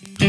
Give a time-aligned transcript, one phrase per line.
[0.00, 0.27] Mm-hmm.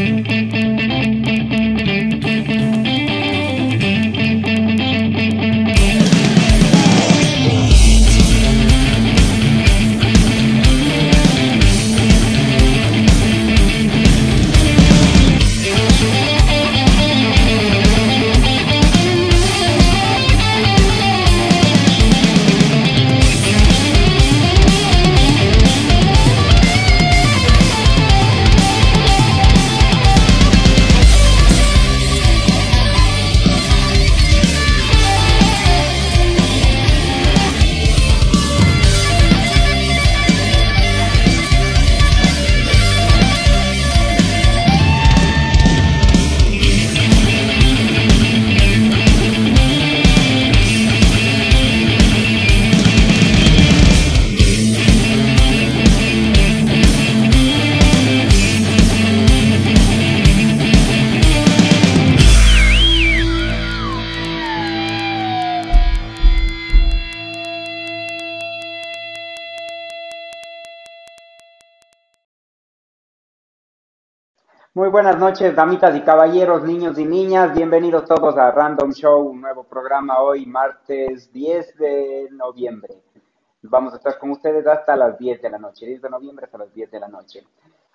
[74.92, 77.54] Buenas noches, damitas y caballeros, niños y niñas.
[77.54, 82.96] Bienvenidos todos a Random Show, un nuevo programa hoy, martes 10 de noviembre.
[83.62, 86.58] Vamos a estar con ustedes hasta las 10 de la noche, 10 de noviembre hasta
[86.58, 87.46] las 10 de la noche.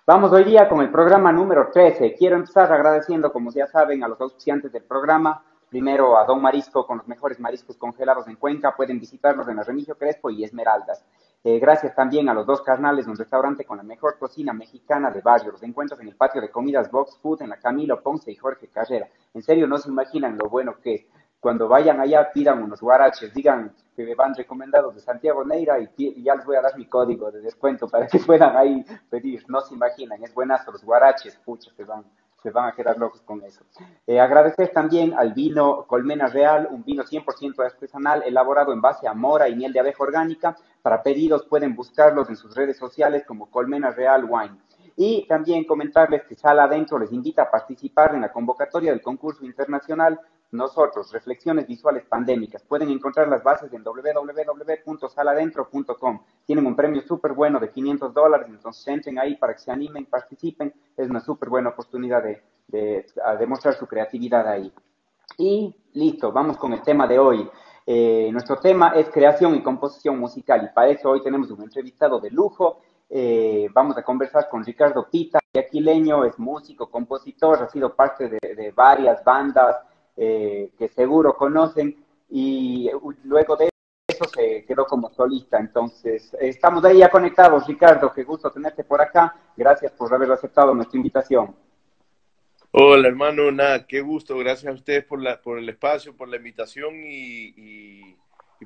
[0.07, 2.15] Vamos hoy día con el programa número 13.
[2.15, 5.43] Quiero empezar agradeciendo, como ya saben, a los auspiciantes del programa.
[5.69, 8.73] Primero a Don Marisco con los mejores mariscos congelados en Cuenca.
[8.73, 11.03] Pueden visitarlos en la Remigio Crespo y Esmeraldas.
[11.47, 15.21] Eh, gracias también a los dos carnales, un restaurante con la mejor cocina mexicana de
[15.21, 15.51] barrio.
[15.51, 18.67] Los encuentros en el patio de comidas Box Food en la Camilo Ponce y Jorge
[18.67, 19.07] Carrera.
[19.31, 21.05] En serio, no se imaginan lo bueno que es.
[21.39, 26.23] Cuando vayan allá, pidan unos guaraches, digan que me van recomendados de Santiago Neira y,
[26.23, 29.45] ya les voy a dar mi código de descuento para que puedan ahí pedir.
[29.47, 32.05] No se imaginan, es buenazo los guaraches, pucha, que van
[32.45, 33.63] se van a quedar locos con eso.
[34.05, 39.15] Eh, agradecer también al vino Colmena Real, un vino 100% artesanal elaborado en base a
[39.15, 40.55] mora y miel de abeja orgánica.
[40.85, 44.59] Para pedidos pueden buscarlos en sus redes sociales como Colmena Real Wine.
[44.95, 49.43] Y también comentarles que Sala Adentro les invita a participar en la convocatoria del concurso
[49.43, 50.19] internacional
[50.51, 52.61] nosotros, Reflexiones Visuales Pandémicas.
[52.61, 56.19] Pueden encontrar las bases en www.saladentro.com.
[56.45, 60.05] Tienen un premio súper bueno de 500 dólares, entonces entren ahí para que se animen,
[60.05, 60.71] participen.
[60.95, 62.43] Es una súper buena oportunidad de,
[63.39, 64.71] demostrar su creatividad ahí.
[65.39, 67.49] Y listo, vamos con el tema de hoy.
[67.87, 72.19] Eh, nuestro tema es creación y composición musical y para eso hoy tenemos un entrevistado
[72.19, 72.79] de lujo.
[73.09, 78.73] Eh, vamos a conversar con Ricardo Pita, aquileño, es músico, compositor, ha sido parte de
[78.75, 79.77] varias bandas,
[80.17, 82.89] eh, que seguro conocen, y
[83.23, 83.69] luego de
[84.07, 85.59] eso se quedó como solista.
[85.59, 89.35] Entonces, estamos ahí ya conectados, Ricardo, qué gusto tenerte por acá.
[89.55, 91.55] Gracias por haber aceptado nuestra invitación.
[92.77, 94.37] Hola, hermano, nada, qué gusto.
[94.37, 98.17] Gracias a ustedes por, la, por el espacio, por la invitación y,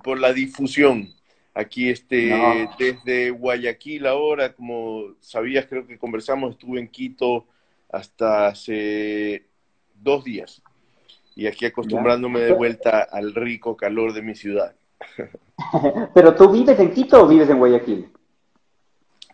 [0.04, 1.14] por la difusión.
[1.54, 2.34] Aquí este,
[2.80, 7.46] desde Guayaquil ahora, como sabías, creo que conversamos, estuve en Quito
[7.92, 9.46] hasta hace
[9.94, 10.64] dos días
[11.36, 14.74] y aquí acostumbrándome de vuelta al rico calor de mi ciudad.
[16.16, 18.10] ¿Pero tú vives en Quito o vives en Guayaquil?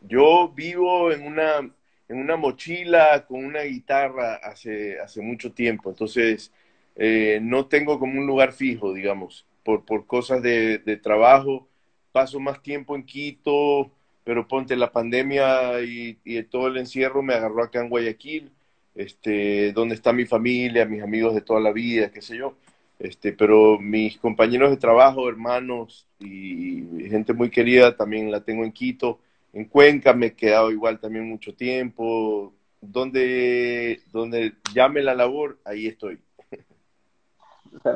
[0.02, 1.72] Yo vivo en una,
[2.08, 6.52] en una mochila con una guitarra hace, hace mucho tiempo, entonces
[6.96, 11.68] eh, no tengo como un lugar fijo, digamos, por, por cosas de, de trabajo.
[12.12, 13.92] Paso más tiempo en Quito,
[14.24, 18.52] pero ponte la pandemia y, y todo el encierro me agarró acá en Guayaquil
[18.96, 22.56] este, dónde está mi familia, mis amigos de toda la vida, qué sé yo.
[22.98, 28.72] Este, pero mis compañeros de trabajo, hermanos y gente muy querida también la tengo en
[28.72, 29.20] Quito.
[29.56, 32.54] En Cuenca me he quedado igual también mucho tiempo.
[32.82, 36.20] Donde, donde llame la labor, ahí estoy.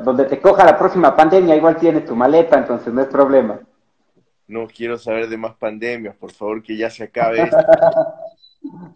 [0.02, 3.60] donde te coja la próxima pandemia, igual tienes tu maleta, entonces no es problema.
[4.48, 7.56] No quiero saber de más pandemias, por favor, que ya se acabe esto.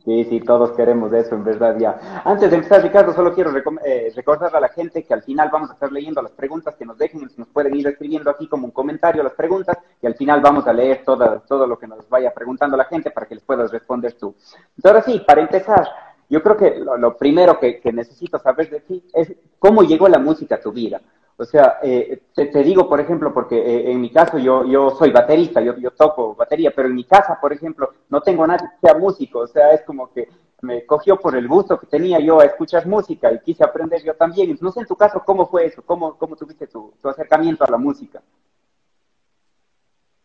[0.05, 2.23] Sí, sí, todos queremos eso, en verdad, ya.
[2.25, 3.51] Antes de empezar, Ricardo, solo quiero
[3.85, 6.85] eh, recordar a la gente que al final vamos a estar leyendo las preguntas que
[6.85, 10.43] nos dejen, nos pueden ir escribiendo aquí como un comentario las preguntas, y al final
[10.43, 13.45] vamos a leer todo, todo lo que nos vaya preguntando la gente para que les
[13.45, 14.35] puedas responder tú.
[14.77, 15.89] Entonces, ahora sí, para empezar,
[16.29, 20.19] yo creo que lo, primero que, que necesito saber de ti es cómo llegó la
[20.19, 21.01] música a tu vida.
[21.37, 25.11] O sea, eh, te, digo, por ejemplo, porque eh, en mi caso yo, yo soy
[25.11, 28.87] baterista, yo, yo toco batería, pero en mi casa, por ejemplo, no tengo nadie que
[28.87, 30.29] sea músico, o sea, es como que
[30.63, 34.15] me cogió por el gusto que tenía yo a escuchar música y quise aprender yo
[34.15, 34.57] también.
[34.61, 37.71] No sé en tu caso cómo fue eso, cómo, cómo tuviste tu, tu acercamiento a
[37.71, 38.23] la música.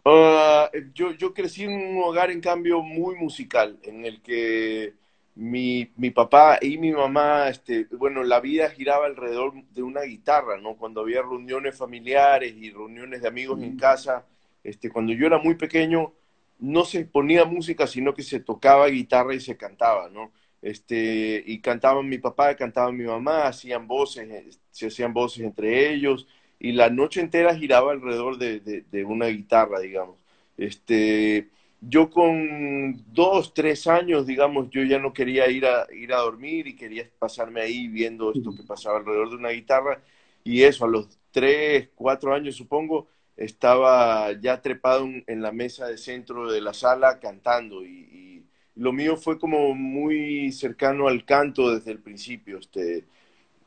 [0.05, 4.93] Ah, yo, yo crecí en un hogar, en cambio, muy musical, en el que
[5.35, 10.57] mi, mi, papá y mi mamá, este, bueno, la vida giraba alrededor de una guitarra,
[10.57, 10.75] ¿no?
[10.75, 14.25] Cuando había reuniones familiares y reuniones de amigos en casa,
[14.63, 16.13] este, cuando yo era muy pequeño,
[16.59, 20.31] no se ponía música, sino que se tocaba guitarra y se cantaba, ¿no?
[20.61, 26.27] Este, y cantaban mi papá, cantaban mi mamá, hacían voces, se hacían voces entre ellos,
[26.59, 30.17] y la noche entera giraba alrededor de, de, de una guitarra, digamos.
[30.57, 31.49] Este,
[31.81, 36.67] yo con dos, tres años, digamos, yo ya no quería ir a, ir a dormir
[36.67, 40.01] y quería pasarme ahí viendo esto que pasaba alrededor de una guitarra.
[40.43, 45.97] Y eso, a los tres, cuatro años, supongo, estaba ya trepado en la mesa de
[45.97, 47.85] centro de la sala cantando.
[47.85, 48.43] Y,
[48.75, 52.59] lo mío fue como muy cercano al canto desde el principio.
[52.59, 53.05] Este,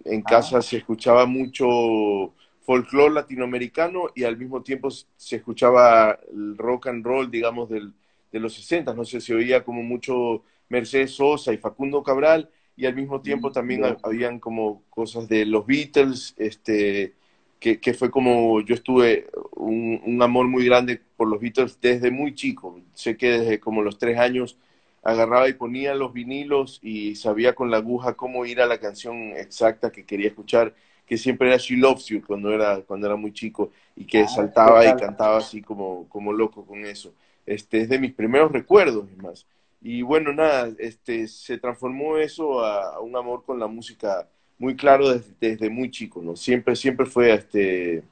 [0.05, 6.87] en casa se escuchaba mucho folclore latinoamericano y al mismo tiempo se escuchaba el rock
[6.87, 7.93] and roll, digamos, del,
[8.33, 12.87] de los 60, no sé, se oía como mucho Mercedes Sosa y Facundo Cabral, y
[12.87, 17.15] al mismo tiempo mm, también habían como cosas de los Beatles, este,
[17.61, 22.11] que, que fue como yo estuve un, un, amor muy grande por los Beatles desde
[22.11, 22.81] muy chico.
[22.95, 24.59] Sé que desde como los tres años
[25.03, 29.33] agarraba y ponía los vinilos y sabía con la aguja cómo ir a la canción
[29.37, 30.75] exacta que quería escuchar,
[31.07, 34.29] que siempre era She Loves You cuando era, cuando era muy chico y que ah,
[34.29, 37.13] saltaba y cantaba así como, como loco con eso
[37.47, 39.47] este, es de mis primeros recuerdos, más.
[39.81, 44.29] Y bueno, nada, este, se transformó eso a, un amor con la música
[44.59, 45.09] muy claro
[45.41, 46.37] desde, muy chico, ¿no?
[46.37, 48.05] Siempre, siempre fue, este,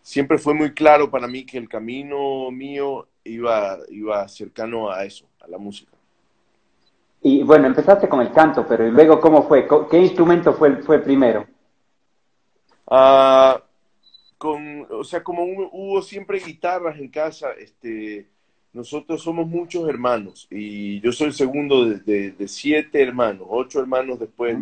[0.00, 5.26] siempre fue muy claro para mí que el camino mío iba, iba cercano a eso,
[5.40, 5.92] a la música.
[7.20, 9.68] Y bueno, empezaste con el canto, pero luego cómo fue?
[9.90, 11.46] ¿Qué instrumento fue, fue primero?
[12.86, 13.62] Ah,
[14.38, 18.26] con, o sea, como hubo siempre guitarras en casa, este,
[18.72, 24.56] nosotros somos muchos hermanos y yo soy el segundo de, siete hermanos, ocho hermanos después,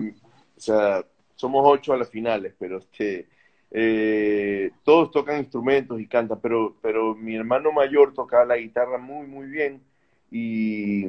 [0.56, 1.04] o sea,
[1.34, 3.28] somos ocho a las finales, pero este,
[3.70, 9.26] eh, todos tocan instrumentos y cantan, pero, pero mi hermano mayor tocaba la guitarra muy,
[9.26, 9.82] muy bien
[10.30, 11.08] y,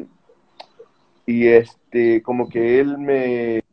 [1.25, 3.63] y este, como que él me,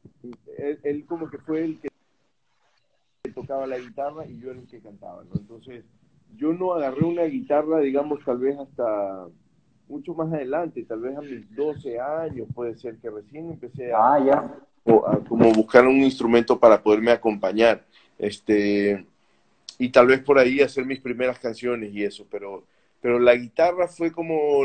[0.58, 1.88] él, como que fue el que
[3.34, 5.34] tocaba la guitarra y yo era el que cantaba, ¿no?
[5.34, 5.84] Entonces,
[6.36, 9.26] yo no agarré una guitarra, digamos, tal vez hasta
[9.88, 14.14] mucho más adelante, tal vez a mis 12 años, puede ser que recién empecé a,
[14.14, 17.84] ah, como buscar un instrumento para poderme acompañar.
[18.18, 19.04] Este,
[19.78, 22.64] y tal vez por ahí hacer mis primeras canciones y eso, pero,
[23.00, 24.62] pero la guitarra fue como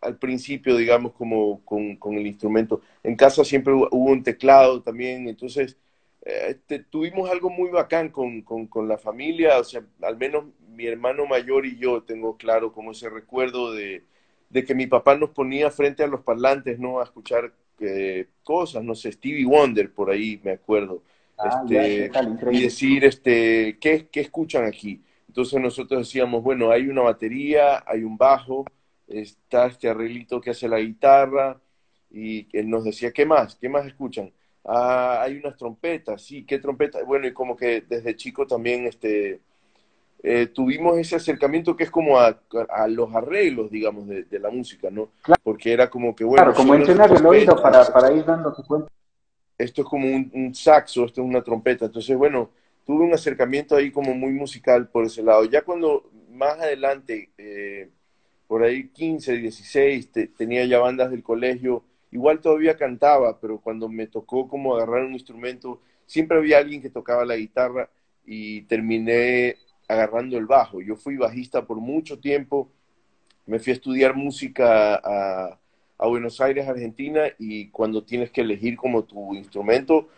[0.00, 2.82] al principio, digamos, como con, con, el instrumento.
[3.02, 5.76] En casa siempre hubo un teclado también, entonces
[6.24, 10.86] este, tuvimos algo muy bacán con, con, con, la familia, o sea, al menos mi
[10.86, 14.04] hermano mayor y yo tengo claro como ese recuerdo de,
[14.50, 17.00] de que mi papá nos ponía frente a los parlantes, ¿no?
[17.00, 21.02] A escuchar eh, cosas, no sé, Stevie Wonder, por ahí me acuerdo.
[21.36, 22.10] Ah, este,
[22.52, 25.02] y decir, este, ¿qué, ¿qué escuchan aquí?
[25.28, 28.64] Entonces nosotros decíamos, bueno, hay una batería, hay un bajo,
[29.08, 31.60] está este arreglito que hace la guitarra,
[32.10, 33.56] y él nos decía, ¿qué más?
[33.56, 34.32] ¿Qué más escuchan?
[34.64, 37.02] ah, hay unas trompetas, sí, ¿qué trompeta?
[37.04, 39.40] Bueno, y como que desde chico también este,
[40.26, 42.40] eh, tuvimos ese acercamiento que es como a,
[42.70, 45.10] a los arreglos, digamos, de, de, la música, ¿no?
[45.42, 46.44] Porque era como que, bueno...
[46.44, 48.88] Claro, como entrenar el oído para, para ir dando su cuenta.
[49.58, 51.84] Esto es como un, un, saxo, esto es una trompeta.
[51.84, 52.48] Entonces, bueno,
[52.86, 55.44] tuve un acercamiento ahí como muy musical por ese lado.
[55.44, 57.90] Ya cuando más adelante, eh,
[58.46, 64.06] por ahí 15, 16, tenía ya bandas del colegio, igual todavía cantaba, pero cuando me
[64.06, 67.90] tocó como agarrar un instrumento, siempre había alguien que tocaba la guitarra
[68.24, 69.56] y terminé
[69.94, 70.80] agarrando el bajo.
[70.80, 72.70] Yo fui bajista por mucho tiempo,
[73.46, 75.58] me fui a estudiar música a,
[76.06, 80.08] Buenos Aires, Argentina, y cuando tienes que elegir como tu instrumento,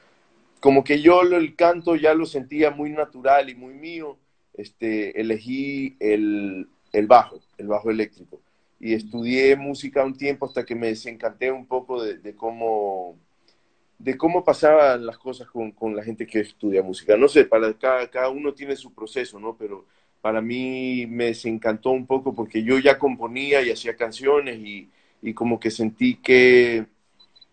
[0.59, 4.19] como que yo el canto ya lo sentía muy natural y muy mío,
[4.55, 8.41] este, elegí el, el bajo, el bajo eléctrico
[8.79, 13.17] y estudié música un tiempo hasta que me desencanté un poco de, cómo
[13.99, 17.17] de cómo pasaban las cosas con, con, la gente que estudia música.
[17.17, 19.57] No sé, para cada, cada uno tiene su proceso, ¿no?
[19.57, 19.87] Pero
[20.21, 24.91] para mí me desencantó un poco porque yo ya componía y hacía canciones y,
[25.23, 26.87] y como que sentí que,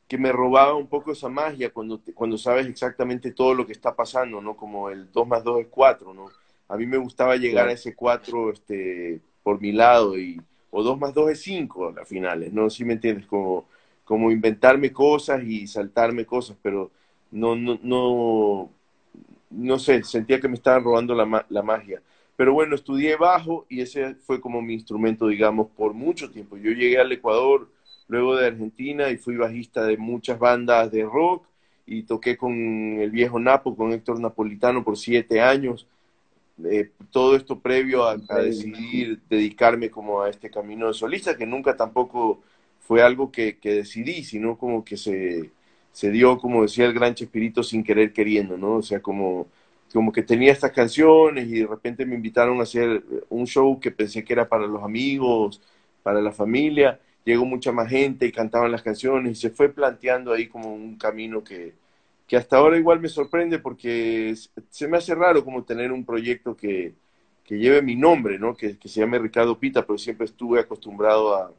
[0.07, 3.95] que me robaba un poco esa magia cuando, cuando sabes exactamente todo lo que está
[3.95, 4.55] pasando, ¿no?
[4.55, 6.29] Como el 2 más 2 es 4, ¿no?
[6.67, 10.99] A mí me gustaba llegar a ese 4 este, por mi lado y, o 2
[10.99, 12.69] más 2 es 5 a las finales, ¿no?
[12.69, 13.67] Si me entiendes, como,
[14.03, 16.91] como inventarme cosas y saltarme cosas, pero
[17.31, 18.69] no, no, no,
[19.49, 22.01] no sé, sentía que me estaban robando la, la magia.
[22.35, 26.57] Pero bueno, estudié bajo y ese fue como mi instrumento, digamos, por mucho tiempo.
[26.57, 27.69] Yo llegué al Ecuador
[28.07, 31.45] luego de Argentina y fui bajista de muchas bandas de rock
[31.85, 32.53] y toqué con
[32.99, 35.87] el viejo Napo, con Héctor Napolitano por siete años.
[36.63, 41.75] Eh, todo esto previo a, decidir dedicarme como a este camino de solista, que nunca
[41.75, 42.41] tampoco
[42.85, 45.51] fue algo que, decidí, sino como que se,
[45.91, 48.75] se, dio, como decía el gran Chespirito, sin querer queriendo, ¿no?
[48.75, 49.47] O sea, como,
[49.93, 53.91] como que tenía estas canciones y de repente me invitaron a hacer un show que
[53.91, 55.61] pensé que era para los amigos,
[56.03, 60.33] para la familia, llegó mucha más gente y cantaban las canciones y se fue planteando
[60.33, 61.73] ahí como un camino que,
[62.27, 64.35] que hasta ahora igual me sorprende porque
[64.69, 66.93] se me hace raro como tener un proyecto que,
[67.45, 68.55] que lleve mi nombre, ¿no?
[68.55, 71.53] Que, que, se llame Ricardo Pita, pero siempre estuve acostumbrado a,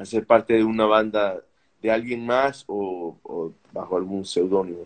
[0.00, 1.40] a ser parte de una banda
[1.82, 4.84] de alguien más o, bajo algún seudónimo.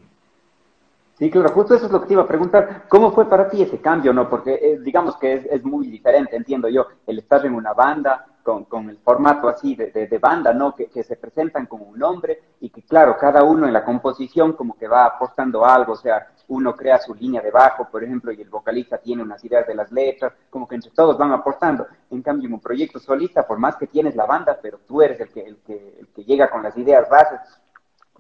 [1.18, 2.86] Sí, claro, justo eso es lo que te iba a preguntar.
[2.88, 4.28] ¿Cómo fue para ti ese cambio, no?
[4.28, 8.64] Porque eh, digamos que es, muy diferente, entiendo yo, el estar en una banda con,
[8.64, 10.74] con el formato así de, de, banda, ¿no?
[10.74, 14.76] Que, se presentan como un nombre y que, claro, cada uno en la composición como
[14.76, 18.40] que va aportando algo, o sea, uno crea su línea de bajo, por ejemplo, y
[18.40, 21.86] el vocalista tiene unas ideas de las letras, como que entre todos van aportando.
[22.10, 25.20] En cambio, en un proyecto solista, por más que tienes la banda, pero tú eres
[25.20, 27.40] el que, el que, el que llega con las ideas bases,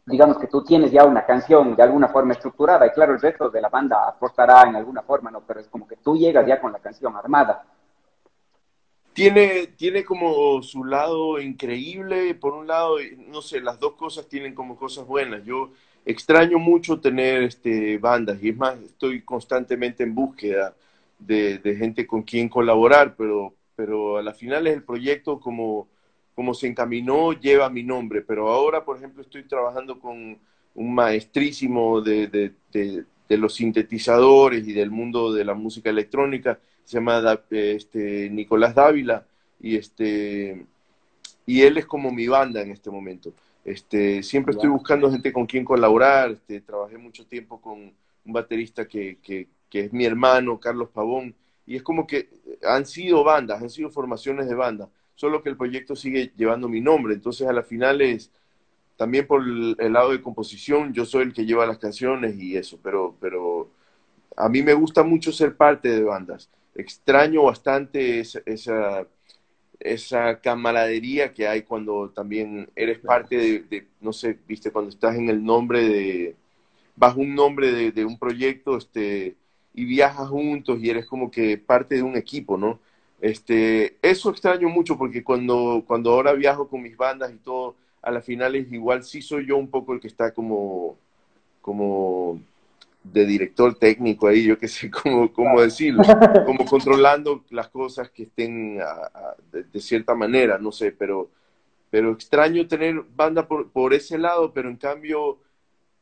[0.06, 3.50] digamos que tú tienes ya una canción de alguna forma estructurada, y claro, el resto
[3.50, 5.40] de la banda aportará en alguna forma, ¿no?
[5.40, 7.64] Pero es como que tú llegas ya con la canción armada.
[9.12, 12.96] Tiene, tiene como su lado increíble, por un lado,
[13.28, 15.44] no sé, las dos cosas tienen como cosas buenas.
[15.44, 15.70] Yo
[16.04, 20.74] extraño mucho tener este, bandas, y es más, estoy constantemente en búsqueda
[21.18, 25.88] de, de gente con quien colaborar, pero, pero a la final el proyecto como
[26.34, 30.38] como se encaminó lleva mi nombre, pero ahora, por ejemplo, estoy trabajando con
[30.74, 32.26] un maestrísimo de,
[32.72, 39.26] de, los sintetizadores y del mundo de la música electrónica, se llama este, Nicolás Dávila,
[39.60, 40.66] y, este,
[41.46, 43.32] y él es como mi banda en este momento.
[43.64, 47.92] Este, siempre estoy buscando gente con quien colaborar, este, trabajé mucho tiempo con
[48.24, 51.34] un baterista que, que, que es mi hermano, Carlos Pavón,
[51.66, 52.28] y es como que
[52.62, 56.80] han sido bandas, han sido formaciones de bandas solo que el proyecto sigue llevando mi
[56.80, 57.14] nombre.
[57.14, 58.30] Entonces, a la final es
[58.96, 62.78] también por el, lado de composición, yo soy el que lleva las canciones y eso,
[62.82, 63.70] pero, pero
[64.36, 66.48] a mí me gusta mucho ser parte de bandas.
[66.74, 69.06] Extraño bastante esa, esa,
[69.80, 75.28] esa camaradería que hay cuando también eres parte de, no sé, viste, cuando estás en
[75.28, 76.36] el nombre de,
[76.96, 79.36] bajo un nombre de, de un proyecto, este,
[79.74, 82.78] y viajas juntos y eres como que parte de un equipo, ¿no?
[83.20, 88.10] Este, eso extraño mucho porque cuando, cuando ahora viajo con mis bandas y todo, a
[88.10, 90.96] la final es igual, sí soy yo un poco el que está como,
[91.60, 92.40] como
[93.04, 96.02] de director técnico ahí, yo qué sé cómo, cómo decirlo,
[96.46, 98.80] como controlando las cosas que estén
[99.52, 101.30] de, cierta manera, no sé, pero,
[101.90, 105.38] pero extraño tener banda por, por, ese lado, pero en cambio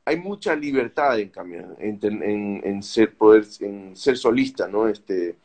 [0.04, 4.88] hay mucha libertad en cambio, en, en, en ser, poder, en ser solista, ¿no?
[4.88, 5.36] Este,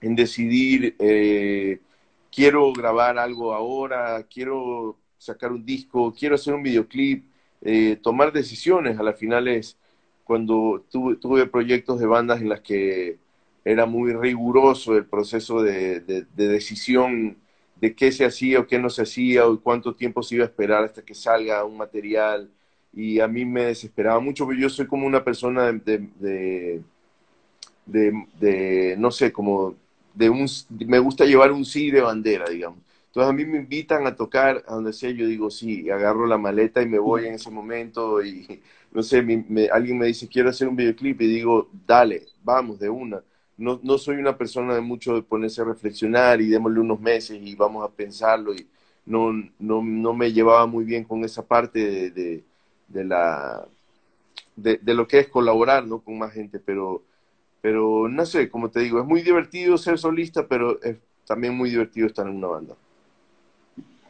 [0.00, 1.80] en decidir, eh,
[2.30, 7.24] quiero grabar algo ahora, quiero sacar un disco, quiero hacer un videoclip,
[7.62, 8.98] eh, tomar decisiones.
[8.98, 9.76] A la final es
[10.26, 13.18] cuando tuve, tuve, proyectos de bandas en las que
[13.64, 17.38] era muy riguroso el proceso de, de, decisión
[17.80, 20.48] de qué se hacía o qué no se hacía o cuánto tiempo se iba a
[20.48, 22.50] esperar hasta que salga un material.
[22.92, 26.08] Y a mí me desesperaba mucho, porque yo soy como una persona de,
[27.86, 29.76] de no sé, como
[30.14, 30.46] de un,
[30.86, 32.80] me gusta llevar un sí de bandera, digamos.
[33.16, 36.38] Entonces a mí me invitan a tocar a donde sea, yo digo sí, agarro la
[36.38, 38.62] maleta y me voy en ese momento y
[38.92, 39.18] no sé,
[39.72, 43.22] alguien me dice quiero hacer un videoclip y digo dale, vamos de una.
[43.58, 47.38] No, no soy una persona de mucho de ponerse a reflexionar y démosle unos meses
[47.40, 48.66] y vamos a pensarlo y
[49.06, 52.44] no, no, no me llevaba muy bien con esa parte de,
[52.88, 53.66] de, la,
[54.56, 56.00] de, lo que es colaborar ¿no?
[56.00, 57.02] con más gente, pero
[57.66, 61.68] pero no sé, como te digo, es muy divertido ser solista, pero es también muy
[61.68, 62.76] divertido estar en una banda.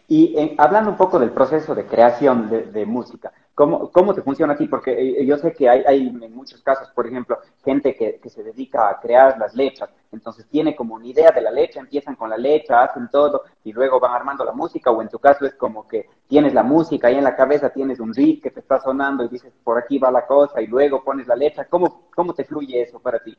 [0.08, 4.52] Y eh, hablando un poco del proceso de creación de, música, ¿cómo, ¿cómo, te funciona
[4.52, 4.66] aquí?
[4.68, 8.28] Porque eh, yo sé que hay, hay, en muchos casos, por ejemplo, gente que, que,
[8.28, 12.16] se dedica a crear las letras, entonces tiene como una idea de la letra, empiezan
[12.16, 15.46] con la letra, hacen todo y luego van armando la música, o en tu caso
[15.46, 18.60] es como que tienes la música y en la cabeza tienes un riff que te
[18.60, 21.64] está sonando y dices, por aquí va la cosa y luego pones la letra.
[21.64, 23.34] ¿Cómo, cómo te fluye eso para ti?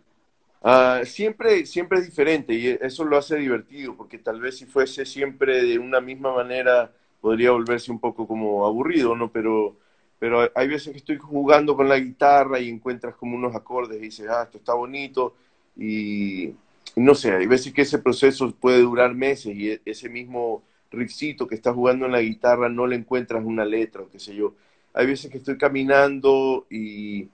[0.62, 5.06] Uh, siempre, siempre es diferente y eso lo hace divertido, porque tal vez si fuese
[5.06, 9.32] siempre de una misma manera podría volverse un poco como aburrido, ¿no?
[9.32, 9.78] Pero,
[10.20, 14.06] pero hay veces que estoy jugando con la guitarra y encuentras como unos acordes y
[14.06, 15.36] dices, ah, esto está bonito
[15.76, 16.54] y,
[16.96, 21.48] no sé, hay veces que ese proceso puede durar meses y e, ese mismo riffcito
[21.48, 24.56] que estás jugando en la guitarra, no le encuentras una letra o qué sé yo.
[24.94, 27.30] Hay veces que estoy caminando y,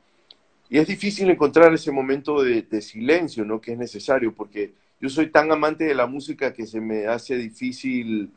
[0.70, 3.62] y es difícil encontrar ese momento de, de, silencio, ¿no?
[3.62, 7.38] Que es necesario, porque yo soy tan amante de la música que se me hace
[7.38, 8.32] difícil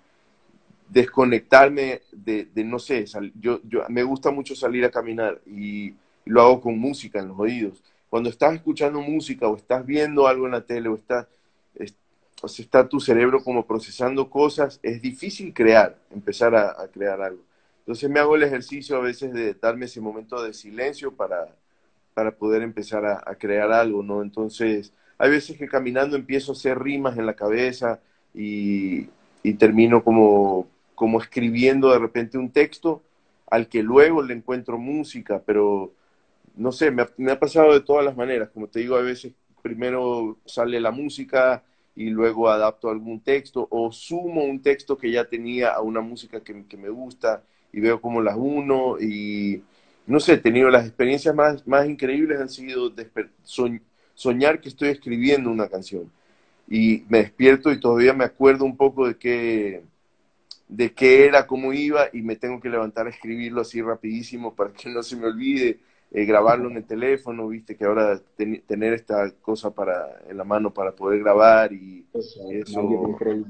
[0.88, 3.04] desconectarme de, de no sé,
[3.40, 5.94] yo, yo, me gusta mucho salir a caminar y,
[6.26, 7.82] lo hago con música en los oídos.
[8.10, 11.26] Cuando estás escuchando música o estás viendo algo en la tele o está,
[12.42, 17.42] o está tu cerebro como procesando cosas, es difícil crear, empezar a, crear algo.
[17.80, 21.46] Entonces me hago el ejercicio a veces de darme ese momento de silencio para,
[22.12, 24.22] para poder empezar a, a crear algo, ¿no?
[24.22, 28.00] Entonces, hay veces que caminando empiezo a hacer rimas en la cabeza
[28.34, 29.08] y,
[29.44, 30.66] y termino como
[30.96, 33.02] como escribiendo de repente un texto
[33.48, 35.92] al que luego le encuentro música, pero
[36.56, 38.48] no sé, me ha, pasado de todas las maneras.
[38.52, 41.62] Como te digo, a veces primero sale la música
[41.94, 46.40] y luego adapto algún texto o sumo un texto que ya tenía a una música
[46.40, 49.62] que, me gusta y veo cómo las uno y
[50.06, 52.92] no sé, he tenido las experiencias más, más increíbles han sido
[54.14, 56.10] soñar que estoy escribiendo una canción
[56.68, 59.82] y me despierto y todavía me acuerdo un poco de qué
[60.68, 64.72] de qué era, cómo iba, y me tengo que levantar a escribirlo así rapidísimo para
[64.72, 65.80] que no se me olvide,
[66.12, 68.20] eh, grabarlo en el teléfono, viste que ahora
[68.66, 72.48] tener esta cosa para en la mano para poder grabar y eso,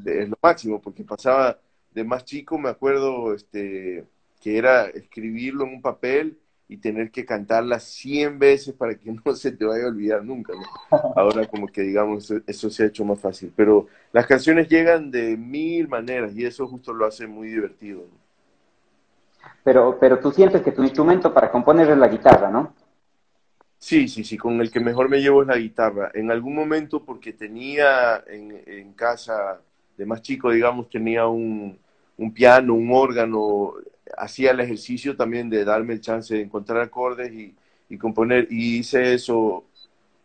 [0.04, 1.58] es lo máximo, porque pasaba
[1.92, 4.04] de más chico, me acuerdo este,
[4.40, 9.34] que era escribirlo en un papel y tener que cantarla 100 veces para que no
[9.34, 10.52] se te vaya a olvidar nunca.
[11.14, 15.36] Ahora como que digamos eso, se ha hecho más fácil, pero las canciones llegan de
[15.36, 18.04] mil maneras y eso justo lo hace muy divertido.
[19.62, 22.72] Pero, pero tú sientes que tu instrumento para componer es la guitarra, ¿no?
[23.78, 26.10] Sí, sí, sí, con el que mejor me llevo es la guitarra.
[26.14, 29.60] En algún momento, porque tenía en, en casa
[29.96, 31.78] de más chico, digamos, tenía un,
[32.16, 33.74] un piano, un órgano,
[34.16, 37.54] hacía el ejercicio también de darme el chance de encontrar acordes y,
[37.88, 38.48] y componer.
[38.50, 39.64] Y hice eso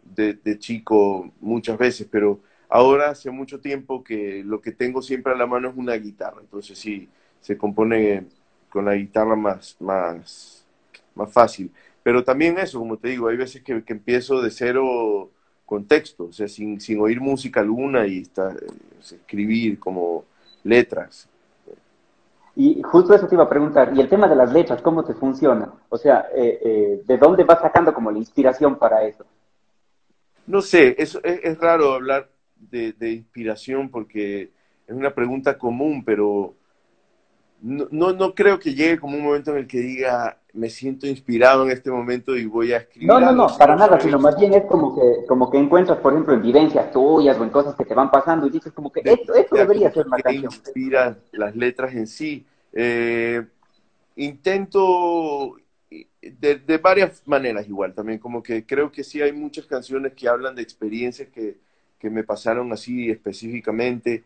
[0.04, 5.34] de, de, chico muchas veces, pero ahora hace mucho tiempo que lo que tengo siempre
[5.34, 6.42] a la mano es una guitarra.
[6.42, 7.10] Entonces sí,
[7.42, 8.26] se compone
[8.70, 10.66] con la guitarra más, más,
[11.16, 11.72] más fácil.
[12.04, 15.32] Pero también eso, como te digo, hay veces que, que empiezo de cero
[15.66, 18.54] con texto, o sea, sin, sin oír música alguna y está,
[19.00, 20.26] escribir como
[20.64, 21.30] letras.
[22.56, 25.14] Y justo eso te iba a preguntar, y el tema de las letras, ¿cómo te
[25.14, 25.72] funciona?
[25.90, 29.26] O sea, eh, eh, ¿de dónde vas sacando como la inspiración para eso?
[30.48, 34.52] No sé, es, es, raro hablar de, de, inspiración porque
[34.86, 36.56] es una pregunta común, pero
[37.62, 41.06] no, no, no, creo que llegue como un momento en el que diga, me siento
[41.06, 43.08] inspirado en este momento y voy a escribir.
[43.08, 46.14] No, no, no, para nada, sino más bien es como que, como que encuentras, por
[46.14, 49.02] ejemplo, en vivencias tuyas o en cosas que te van pasando y dices como que
[49.04, 50.46] esto, esto debería ser una canción.
[50.46, 52.46] inspira las letras en sí.
[52.74, 53.46] Eh,
[54.16, 55.56] intento
[55.90, 60.28] de, de, varias maneras igual, también como que creo que sí hay muchas canciones que
[60.28, 61.58] hablan de experiencias que,
[62.00, 64.24] que me pasaron así específicamente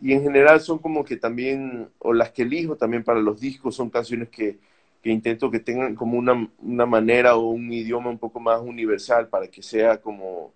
[0.00, 3.76] y en general son como que también, o las que elijo también para los discos,
[3.76, 4.58] son canciones que,
[5.02, 9.28] que intento que tengan como una, una, manera o un idioma un poco más universal
[9.28, 10.52] para que sea como,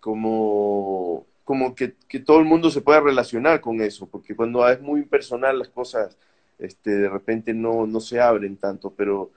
[0.00, 4.80] como, como que, que todo el mundo se pueda relacionar con eso, porque cuando es
[4.80, 6.16] muy personal las cosas
[6.58, 9.30] este, de repente no, no se abren tanto, pero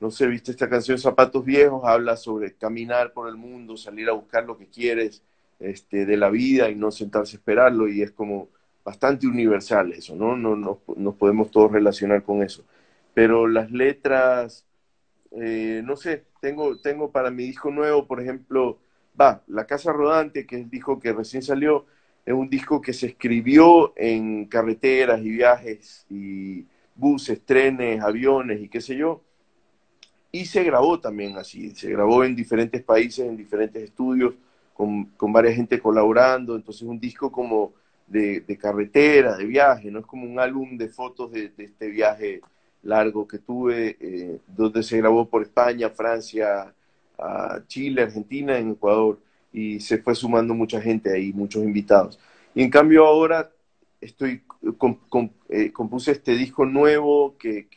[0.00, 4.12] no sé, viste esta canción Zapatos Viejos, habla sobre caminar por el mundo, salir a
[4.12, 5.22] buscar lo que quieres,
[5.60, 8.48] este, de la vida y no sentarse a esperarlo y es como
[8.82, 10.36] bastante universal eso, ¿no?
[10.36, 12.64] No, nos podemos todos relacionar con eso.
[13.14, 14.64] Pero las letras,
[15.32, 18.78] eh, no sé, tengo, tengo para mi disco nuevo, por ejemplo,
[19.20, 21.84] va, La Casa Rodante, que es el disco que recién salió,
[22.24, 28.68] es un disco que se escribió en carreteras y viajes y buses, trenes, aviones y
[28.68, 29.22] qué sé yo.
[30.32, 34.34] Y se grabó también así, se grabó en diferentes países, en diferentes estudios
[35.16, 37.74] con, varias gente colaborando, entonces un disco como
[38.06, 42.40] de, carretera, de viaje, no es como un álbum de fotos de, este viaje
[42.82, 46.74] largo que tuve, eh, donde se grabó por España, Francia,
[47.66, 49.20] Chile, Argentina, en Ecuador,
[49.52, 52.18] y se fue sumando mucha gente ahí, muchos invitados.
[52.54, 53.50] Y en cambio ahora
[54.00, 54.42] estoy,
[55.50, 57.68] eh, compuse este disco nuevo que,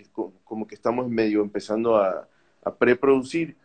[0.46, 2.30] como que estamos medio empezando a,
[2.63, 3.58] a preproducir,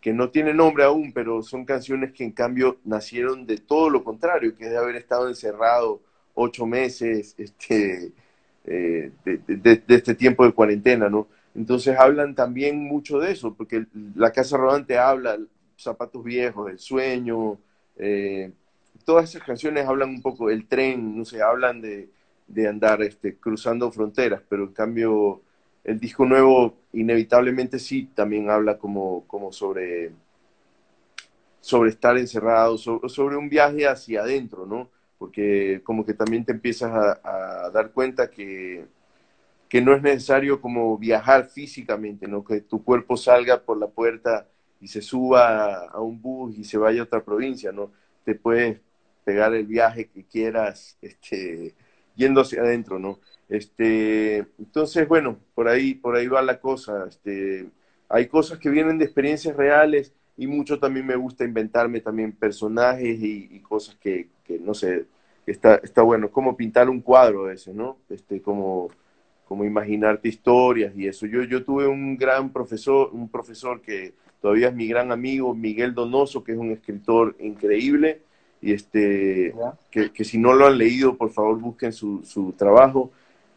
[0.00, 4.02] que no tiene nombre aún, pero son canciones que en cambio nacieron de todo lo
[4.02, 6.00] contrario, que es de haber estado encerrado
[6.34, 8.12] ocho meses este,
[8.64, 11.28] eh, de, este tiempo de cuarentena, ¿no?
[11.54, 15.38] Entonces hablan también mucho de eso, porque la Casa Rodante habla,
[15.76, 17.58] zapatos viejos, el sueño,
[17.96, 18.52] eh,
[19.04, 22.08] todas esas canciones hablan un poco del tren, no sé, hablan de,
[22.46, 25.42] de andar este, cruzando fronteras, pero en cambio
[25.84, 30.12] el disco nuevo inevitablemente sí también habla como, como sobre,
[31.60, 34.90] sobre estar encerrado, sobre, un viaje hacia adentro, ¿no?
[35.18, 38.86] Porque como que también te empiezas a, dar cuenta que,
[39.68, 42.44] que no es necesario como viajar físicamente, ¿no?
[42.44, 44.48] Que tu cuerpo salga por la puerta
[44.80, 47.92] y se suba a un bus y se vaya a otra provincia, ¿no?
[48.24, 48.80] Te puedes
[49.24, 51.74] pegar el viaje que quieras, este,
[52.16, 53.20] yendo hacia adentro, ¿no?
[53.50, 57.06] Este, entonces, bueno, por ahí, por ahí va la cosa.
[57.08, 57.68] Este,
[58.08, 63.18] hay cosas que vienen de experiencias reales y mucho también me gusta inventarme también personajes
[63.20, 64.28] y, cosas que,
[64.60, 65.06] no sé,
[65.46, 67.98] está, está bueno, como pintar un cuadro ese, ¿no?
[68.08, 68.88] Este, como,
[69.46, 71.26] como imaginarte historias y eso.
[71.26, 75.92] Yo, yo tuve un gran profesor, un profesor que todavía es mi gran amigo, Miguel
[75.92, 78.22] Donoso, que es un escritor increíble
[78.62, 79.54] y este,
[79.90, 83.10] que, que, si no lo han leído, por favor busquen su, su trabajo.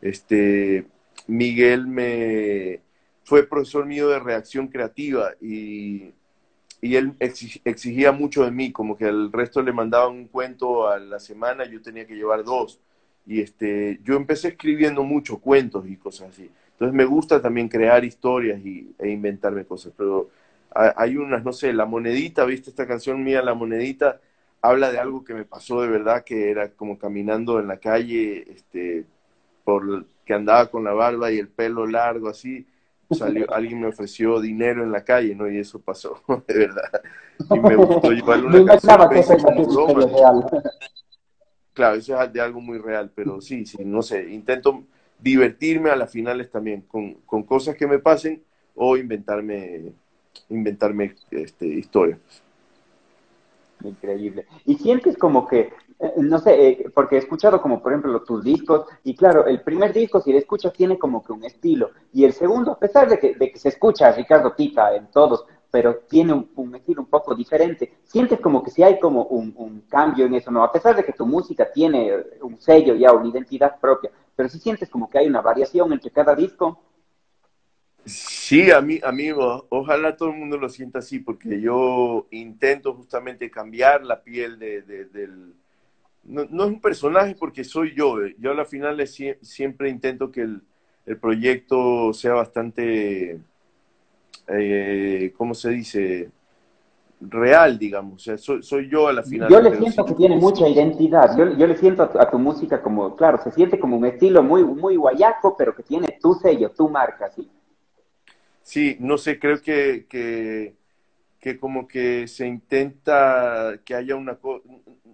[0.03, 0.85] Este,
[1.27, 2.81] Miguel me
[3.23, 6.13] fue profesor mío de reacción creativa y,
[6.81, 10.99] y él exigía mucho de mí, como que al resto le mandaban un cuento a
[10.99, 12.81] la semana, yo tenía que llevar dos.
[13.25, 16.51] Y este, yo empecé escribiendo muchos cuentos y cosas así.
[16.73, 20.29] Entonces me gusta también crear historias y, e inventarme cosas, pero
[20.75, 24.19] hay unas, no sé, La Monedita, ¿viste esta canción mía, La Monedita?
[24.61, 28.51] Habla de algo que me pasó de verdad, que era como caminando en la calle,
[28.51, 29.05] este,
[29.63, 32.65] por que andaba con la barba y el pelo largo así,
[33.11, 35.49] salió, alguien me ofreció dinero en la calle, ¿no?
[35.49, 37.01] Y eso pasó, de verdad.
[37.49, 39.01] Y me gustó llevarle una canción
[41.73, 44.83] Claro, eso es de algo muy real, pero sí, sí, no sé, intento
[45.19, 48.43] divertirme a las finales también con, con cosas que me pasen
[48.75, 49.91] o inventarme,
[50.49, 52.19] inventarme este, historias.
[53.83, 54.45] Increíble.
[54.65, 55.73] Y sientes como que
[56.17, 59.93] no sé, eh, porque he escuchado como por ejemplo tus discos, y claro, el primer
[59.93, 63.19] disco, si lo escuchas, tiene como que un estilo, y el segundo, a pesar de
[63.19, 67.07] que, de que se escucha a Ricardo Tita en todos, pero tiene un, estilo un
[67.07, 70.63] poco diferente, sientes como que si hay como un, un, cambio en eso, ¿no?
[70.63, 74.59] A pesar de que tu música tiene un sello ya, una identidad propia, pero si
[74.59, 76.79] sientes como que hay una variación entre cada disco.
[78.05, 83.49] Sí, a mí, amigo, ojalá todo el mundo lo sienta así, porque yo intento justamente
[83.49, 85.55] cambiar la piel de, del
[86.25, 88.23] no, no, es un personaje porque soy yo.
[88.23, 88.35] Eh.
[88.39, 90.61] Yo a la final siempre intento que el,
[91.19, 93.39] proyecto sea bastante,
[94.47, 96.29] eh, ¿cómo se dice?
[97.19, 98.15] Real, digamos.
[98.15, 99.49] O sea, soy, yo a la final.
[99.49, 101.37] Yo le siento que tiene mucha identidad.
[101.37, 104.63] Yo, yo le siento a tu, música como, claro, se siente como un estilo muy,
[104.63, 107.49] muy guayaco, pero que tiene tu sello, tu marca, sí.
[108.61, 110.73] Sí, no sé, creo que, que,
[111.43, 114.63] que como que se intenta que haya una cosa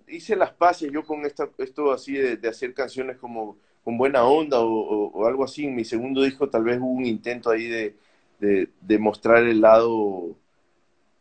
[0.07, 4.59] hice las paces yo con esta, esto así de, hacer canciones como con buena onda
[4.59, 5.65] o, algo así.
[5.65, 7.95] En mi segundo disco tal vez hubo un intento ahí de,
[8.39, 10.35] de, mostrar el lado,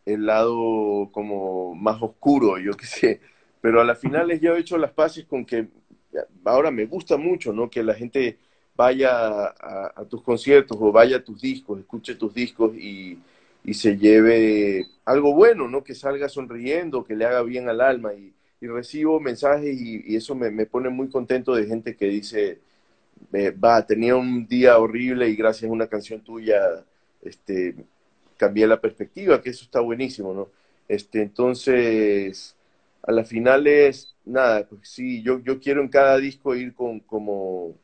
[0.05, 3.21] el lado como más oscuro, yo qué sé.
[3.63, 5.69] Pero a la final ya he hecho las paces con que
[6.45, 7.71] ahora me gusta mucho, ¿no?
[7.71, 8.37] Que la gente
[8.77, 13.19] vaya a, tus conciertos o vaya a tus discos, escuche tus discos y,
[13.65, 15.85] y se lleve algo bueno, ¿no?
[15.85, 20.67] Que salga sonriendo, que le haga bien al alma y, recibo mensajes y, eso me,
[20.67, 22.59] pone muy contento de gente que dice,
[23.33, 26.85] va, tenía un día horrible y gracias a una canción tuya
[27.23, 27.77] este,
[28.37, 30.49] cambié la perspectiva, que eso está buenísimo, ¿no?
[30.89, 32.57] Este, entonces,
[33.03, 37.01] a la final es, nada, pues sí, yo, yo quiero en cada disco ir con
[37.01, 37.75] como,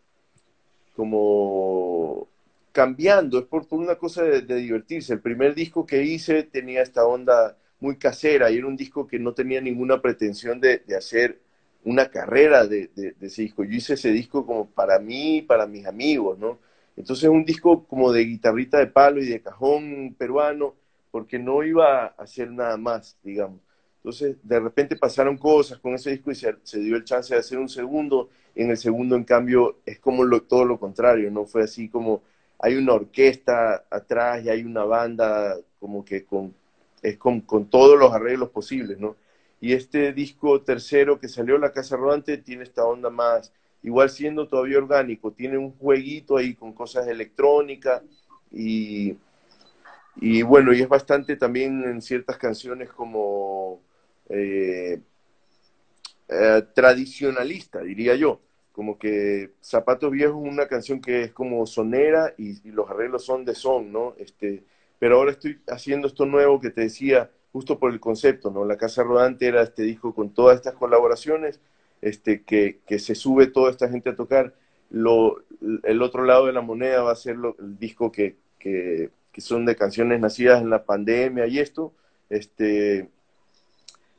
[0.97, 2.29] como
[2.75, 5.15] cambiando, es por, una cosa de, de divertirse.
[5.15, 9.19] El primer disco que hice tenía esta onda muy casera y era un disco que
[9.19, 11.41] no tenía ninguna pretensión de, hacer
[11.85, 13.63] una carrera de, ese disco.
[13.63, 16.59] Yo hice ese disco como para mí, para mis amigos, ¿no?
[16.97, 20.75] Entonces un disco como de guitarrita de palo y de cajón peruano,
[21.11, 23.61] porque no iba a hacer nada más, digamos.
[23.99, 27.59] Entonces, de repente pasaron cosas con ese disco y se, dio el chance de hacer
[27.59, 28.29] un segundo.
[28.55, 31.47] En el segundo, en cambio, es como todo lo contrario, ¿no?
[31.47, 32.23] Fue así como
[32.59, 36.55] hay una orquesta atrás y hay una banda como que con
[37.05, 39.17] es con, todos los arreglos posibles, ¿no?
[39.61, 44.49] Y este disco tercero que salió, La Casa Rodante, tiene esta onda más, igual siendo
[44.49, 48.03] todavía orgánico, tiene un jueguito ahí con cosas electrónicas
[48.51, 49.17] y,
[50.17, 53.81] y bueno, y es bastante también en ciertas canciones como
[54.31, 55.01] eh,
[56.29, 58.41] eh, tradicionalista, diría yo.
[58.75, 63.25] Como que Zapatos Viejos es una canción que es como sonera y, y los arreglos
[63.25, 64.15] son de son, ¿no?
[64.19, 64.65] Este,
[64.99, 68.65] pero ahora estoy haciendo esto nuevo que te decía justo por el concepto, ¿no?
[68.65, 71.61] La Casa Rodante era este disco con todas estas colaboraciones,
[72.03, 74.55] este, que, que se sube toda esta gente a tocar,
[74.91, 75.45] lo,
[75.85, 79.65] el otro lado de la moneda va a ser el disco que, que, que, son
[79.67, 81.93] de canciones nacidas en la pandemia y esto,
[82.29, 83.09] este,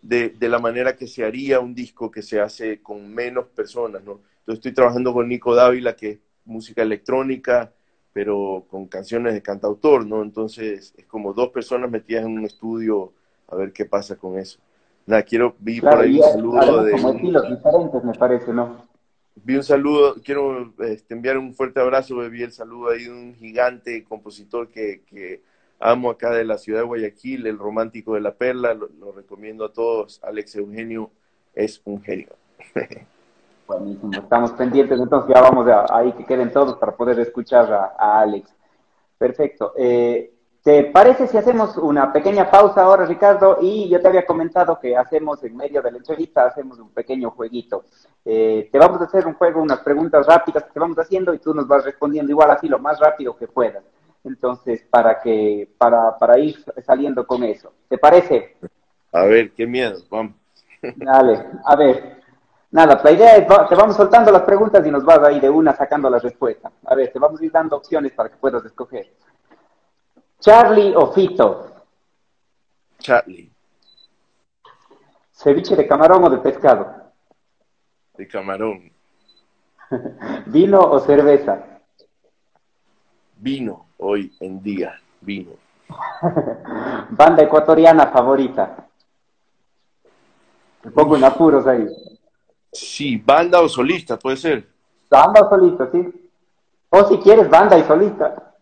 [0.02, 4.02] de, de, la manera que se haría un disco que se hace con menos personas,
[4.04, 4.22] ¿no?
[4.46, 7.74] Entonces estoy trabajando con Nico Dávila, que es música electrónica,
[8.14, 10.22] pero con canciones de cantautor, ¿no?
[10.22, 13.12] Entonces es como dos personas metidas en un estudio
[13.48, 14.60] a ver qué pasa con eso.
[15.08, 16.92] Nada, quiero, vi por ahí un saludo de...
[16.92, 18.88] Como estilos diferentes, me parece, ¿no?
[19.34, 23.34] Vi un saludo, quiero este, enviar un fuerte abrazo, vi el saludo ahí de un
[23.34, 25.42] gigante compositor que, que,
[25.80, 29.66] amo acá de la ciudad de Guayaquil, el romántico de la perla, lo, lo recomiendo
[29.66, 31.10] a todos, Alex Eugenio
[31.56, 32.30] es un genio.
[33.67, 37.95] Buenísimo, estamos pendientes, entonces ya vamos a, ahí que queden todos para poder escuchar a,
[37.97, 38.54] a Alex.
[39.17, 39.73] Perfecto.
[39.75, 43.60] Eh, ¿Te parece si hacemos una pequeña pausa ahora, Ricardo?
[43.62, 47.30] Y yo te había comentado que hacemos en medio de la entrevista, hacemos un pequeño
[47.32, 47.84] jueguito.
[48.23, 51.39] Eh, te vamos a hacer un juego, unas preguntas rápidas que te vamos haciendo y
[51.39, 53.84] tú nos vas respondiendo igual así lo más rápido que puedas.
[54.23, 57.71] Entonces, para que, para, para ir saliendo con eso.
[57.88, 58.58] ¿Te parece?
[59.12, 60.34] A ver, qué miedo, vamos.
[60.95, 62.25] Dale, a ver.
[62.71, 65.75] Nada, la idea es, te vamos soltando las preguntas y nos vas ahí de una
[65.75, 66.71] sacando la respuesta.
[66.86, 69.13] A ver, te vamos a ir dando opciones para que puedas escoger.
[70.39, 71.71] Charlie o Fito.
[72.99, 73.51] Charlie.
[75.32, 77.12] Ceviche de camarón o de pescado.
[78.17, 78.91] De camarón.
[80.47, 81.75] Vino o cerveza.
[83.38, 85.51] Vino, hoy en día, vino.
[87.10, 88.88] Banda ecuatoriana favorita.
[90.84, 91.88] Me pongo en apuros ahí.
[92.76, 94.68] Sí, banda o solista, puede ser.
[95.10, 96.04] Banda o solista, sí.
[96.90, 98.54] O si quieres, banda y solista.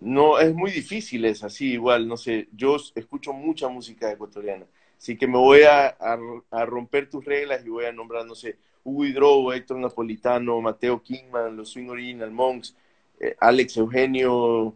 [0.00, 2.48] No, es muy difícil, es así, igual, no sé.
[2.52, 4.66] Yo escucho mucha música ecuatoriana.
[4.98, 6.18] Así que me voy a, a,
[6.50, 11.02] a romper tus reglas y voy a nombrar, no sé, Hugo Hidrobo, Héctor Napolitano, Mateo
[11.02, 12.74] Kingman, los Swing Original Monks,
[13.18, 14.74] eh, Alex Eugenio.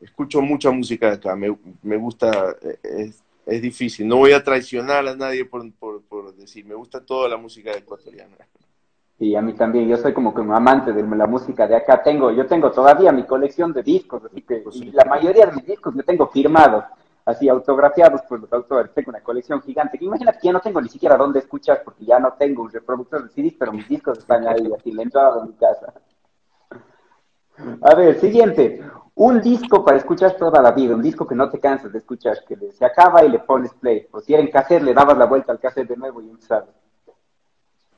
[0.00, 4.08] Escucho mucha música de acá, me, me gusta, eh, es, es, difícil.
[4.08, 7.72] No voy a traicionar a nadie por, por, por, decir, me gusta toda la música
[7.72, 8.36] ecuatoriana.
[9.18, 12.02] Sí, a mí también, yo soy como que un amante de la música de acá.
[12.02, 15.66] Tengo, yo tengo todavía mi colección de discos, así que y la mayoría de mis
[15.66, 16.84] discos yo tengo firmados
[17.24, 18.92] así autografiados por los autores.
[18.94, 19.98] Tengo una colección gigante.
[20.00, 23.22] Imagínate que ya no tengo ni siquiera dónde escuchar porque ya no tengo un reproductor
[23.22, 25.92] de CDs, pero mis discos están ahí, así, la entrada de mi casa.
[27.80, 28.82] A ver, siguiente.
[29.14, 32.44] Un disco para escuchar toda la vida, un disco que no te cansas de escuchar,
[32.46, 34.06] que se acaba y le pones play.
[34.10, 36.70] O si era en cassette, le dabas la vuelta al cassette de nuevo y empezabas.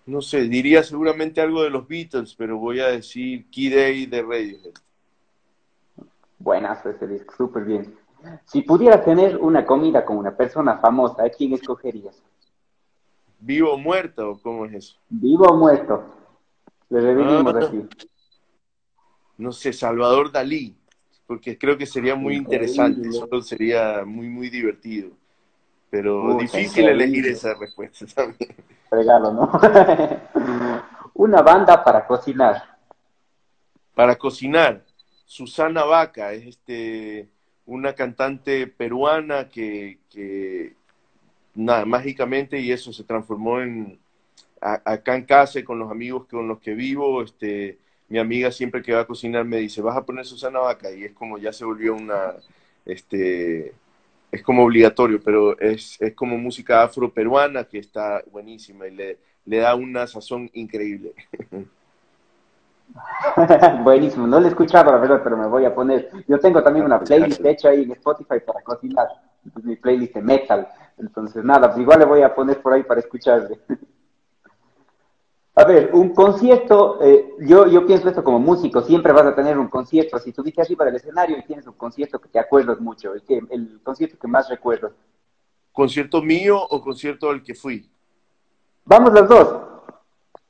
[0.06, 4.22] No sé, diría seguramente algo de los Beatles, pero voy a decir Key Day de
[4.22, 4.74] Radiohead.
[6.38, 7.96] Buenazo ese disco, súper bien.
[8.44, 12.22] Si pudieras tener una comida con una persona famosa, ¿a quién escogerías?
[13.40, 14.30] ¿Vivo o muerto?
[14.30, 14.96] ¿O cómo es eso?
[15.08, 16.04] Vivo o muerto.
[16.90, 17.88] Le revivimos ah, aquí.
[19.36, 20.76] No sé, Salvador Dalí,
[21.26, 25.10] porque creo que sería muy interesante, solo sería muy, muy divertido.
[25.90, 28.54] Pero Uy, difícil elegir esa respuesta también.
[28.90, 29.50] Regalo, ¿no?
[31.14, 32.62] una banda para cocinar.
[33.94, 34.84] Para cocinar.
[35.24, 37.28] Susana Vaca es este
[37.66, 40.74] una cantante peruana que, que
[41.54, 43.98] nada, mágicamente, y eso se transformó en,
[44.60, 48.82] a, acá en casa con los amigos con los que vivo, este, mi amiga siempre
[48.82, 51.52] que va a cocinar me dice, vas a poner Susana Vaca, y es como ya
[51.52, 52.34] se volvió una,
[52.84, 53.72] este,
[54.30, 59.58] es como obligatorio, pero es, es como música afro-peruana que está buenísima y le, le
[59.58, 61.12] da una sazón increíble.
[63.82, 66.10] Buenísimo, no lo he escuchado la verdad, pero me voy a poner.
[66.28, 69.08] Yo tengo también una playlist hecha ahí en Spotify para cocinar,
[69.62, 70.68] mi playlist de metal.
[70.98, 73.58] Entonces, nada, pues igual le voy a poner por ahí para escucharle.
[75.56, 79.56] A ver, un concierto, eh, yo, yo pienso esto como músico, siempre vas a tener
[79.56, 80.18] un concierto.
[80.18, 83.40] Si estuviste arriba del escenario y tienes un concierto que te acuerdas mucho, el, que,
[83.50, 84.92] el concierto que más recuerdas.
[85.70, 87.88] ¿Concierto mío o concierto al que fui?
[88.84, 89.62] Vamos los dos.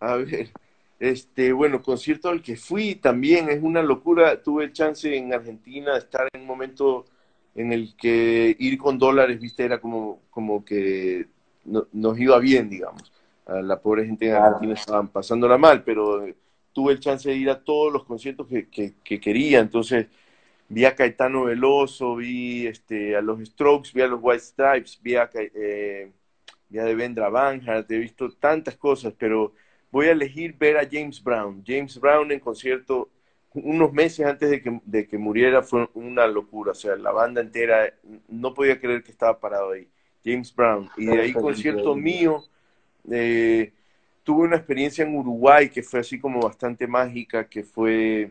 [0.01, 0.49] A ver,
[0.99, 4.43] este, bueno, concierto al que fui también es una locura.
[4.43, 7.05] Tuve el chance en Argentina de estar en un momento
[7.55, 11.27] en el que ir con dólares, viste, era como, como que
[11.65, 13.14] no, nos iba bien, digamos.
[13.47, 16.27] A la pobre gente en Argentina estaban pasándola mal, pero
[16.73, 19.61] tuve el chance de ir a todos los conciertos que, que, que quería.
[19.61, 20.07] Entonces,
[20.69, 25.17] vi a Caetano Veloso, vi este, a los Strokes, vi a los White Stripes, vi
[25.17, 26.11] a, eh,
[26.69, 29.53] vi a Devendra Banhart, he visto tantas cosas, pero
[29.91, 31.63] voy a elegir ver a James Brown.
[31.67, 33.11] James Brown en concierto
[33.53, 36.73] unos meses antes de que, de que muriera fue una locura.
[36.73, 37.95] O sea, la banda entera
[38.29, 39.89] no podía creer que estaba parado ahí.
[40.25, 40.91] James Brown.
[40.97, 42.43] Y de ahí concierto mío,
[43.11, 43.73] eh,
[44.23, 48.31] tuve una experiencia en Uruguay que fue así como bastante mágica, que fue,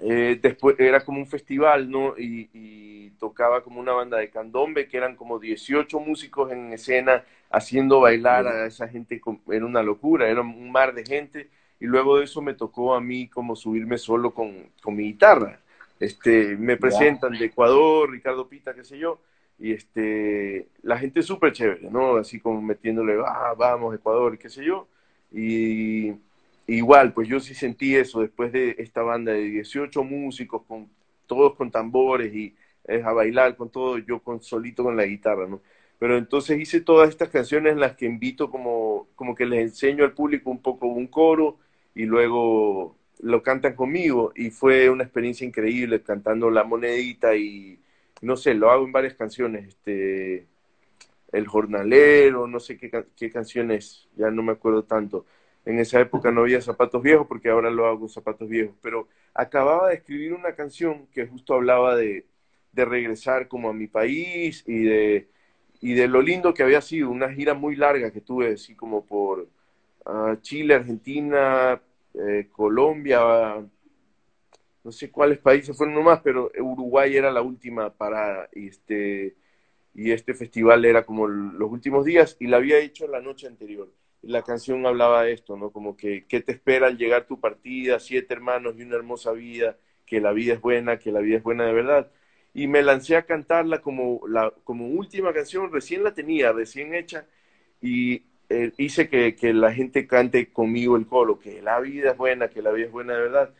[0.00, 2.14] eh, después era como un festival, ¿no?
[2.18, 8.00] Y, tocaba como una banda de candombe, que eran como 18 músicos en escena haciendo
[8.00, 11.48] bailar a esa gente, era una locura, era un mar de gente,
[11.80, 15.60] y luego de eso me tocó a mí como subirme solo con, con mi guitarra.
[15.98, 19.18] Este, me presentan de Ecuador, Ricardo Pita, qué sé yo,
[19.58, 22.16] y este, la gente es súper chévere, ¿no?
[22.16, 24.88] Así como metiéndole, ah, vamos, Ecuador, qué sé yo.
[25.32, 26.12] Y
[26.66, 30.88] igual, pues yo sí sentí eso después de esta banda de 18 músicos, con,
[31.26, 35.46] todos con tambores y es a bailar con todo, yo con solito con la guitarra,
[35.48, 35.60] ¿no?
[35.98, 40.04] Pero entonces hice todas estas canciones en las que invito como, como que les enseño
[40.04, 41.58] al público un poco un coro
[41.94, 47.78] y luego lo cantan conmigo y fue una experiencia increíble cantando La Monedita y
[48.22, 50.46] no sé, lo hago en varias canciones, este,
[51.32, 55.26] El Jornalero, no sé qué, qué canciones, ya no me acuerdo tanto.
[55.64, 59.08] En esa época no había zapatos viejos porque ahora lo hago con zapatos viejos, pero
[59.34, 62.24] acababa de escribir una canción que justo hablaba de,
[62.74, 65.28] regresar como a mi país y de,
[65.80, 69.04] y de lo lindo que había sido, una gira muy larga que tuve así como
[69.06, 69.48] por
[70.04, 71.80] uh, Chile, Argentina,
[72.14, 73.64] eh, Colombia,
[74.86, 79.34] no sé cuáles países fueron nomás, pero Uruguay era la última parada y este,
[79.92, 83.92] y este festival era como los últimos días y la había hecho la noche anterior.
[84.22, 85.70] la canción hablaba de esto, ¿no?
[85.70, 87.98] Como que, ¿qué te espera al llegar tu partida?
[87.98, 91.42] Siete hermanos y una hermosa vida, que la vida es buena, que la vida es
[91.42, 92.12] buena de verdad.
[92.54, 97.26] Y me lancé a cantarla como, la, como última canción, recién la tenía, recién hecha,
[97.82, 102.16] y eh, hice que, que la gente cante conmigo el coro, que la vida es
[102.16, 103.54] buena, que la vida es buena de verdad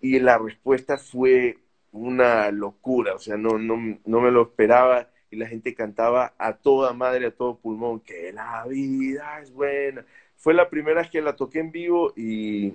[0.00, 1.58] y la respuesta fue
[1.92, 6.54] una locura, o sea, no, no, no me lo esperaba y la gente cantaba a
[6.54, 10.04] toda madre, a todo pulmón, que la vida es buena.
[10.36, 12.74] Fue la primera vez que la toqué en vivo y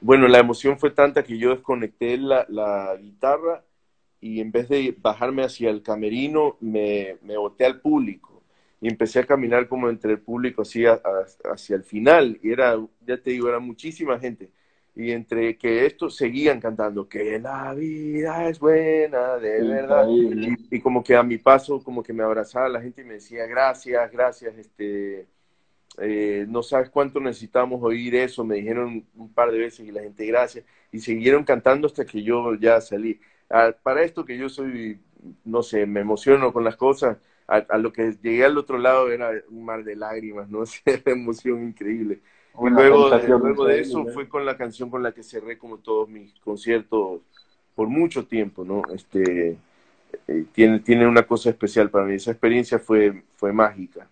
[0.00, 3.64] bueno, la emoción fue tanta que yo desconecté la, la guitarra
[4.20, 8.42] y en vez de bajarme hacia el camerino, me, me boté al público
[8.80, 13.18] y empecé a caminar como entre el público así hacia el final y era, ya
[13.18, 14.50] te digo, era muchísima gente
[14.94, 21.02] y entre que estos seguían cantando que la vida es buena, de verdad, y, como
[21.02, 24.56] que a mi paso, como que me abrazaba la gente y me decía gracias, gracias,
[24.58, 25.26] este,
[25.98, 30.02] eh, no sabes cuánto necesitamos oír eso, me dijeron un par de veces y la
[30.02, 33.20] gente gracias, y siguieron cantando hasta que yo ya salí.
[33.48, 35.00] Ah, para esto que yo soy,
[35.44, 37.18] no sé, me emociono con las cosas,
[37.50, 41.64] a, lo que llegué al otro lado era un mar de lágrimas, no sé, emoción
[41.64, 42.20] increíble.
[42.58, 43.08] Y luego,
[43.38, 47.20] luego de eso fue con la canción con la que cerré como todos mis conciertos
[47.74, 48.82] por mucho tiempo, ¿no?
[48.92, 49.56] Este,
[50.28, 52.14] eh, tiene, tiene una cosa especial para mí.
[52.14, 54.08] Esa experiencia fue, fue mágica.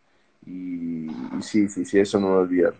[0.46, 1.08] Y,
[1.40, 2.74] sí, sí, sí, eso no me olvidar.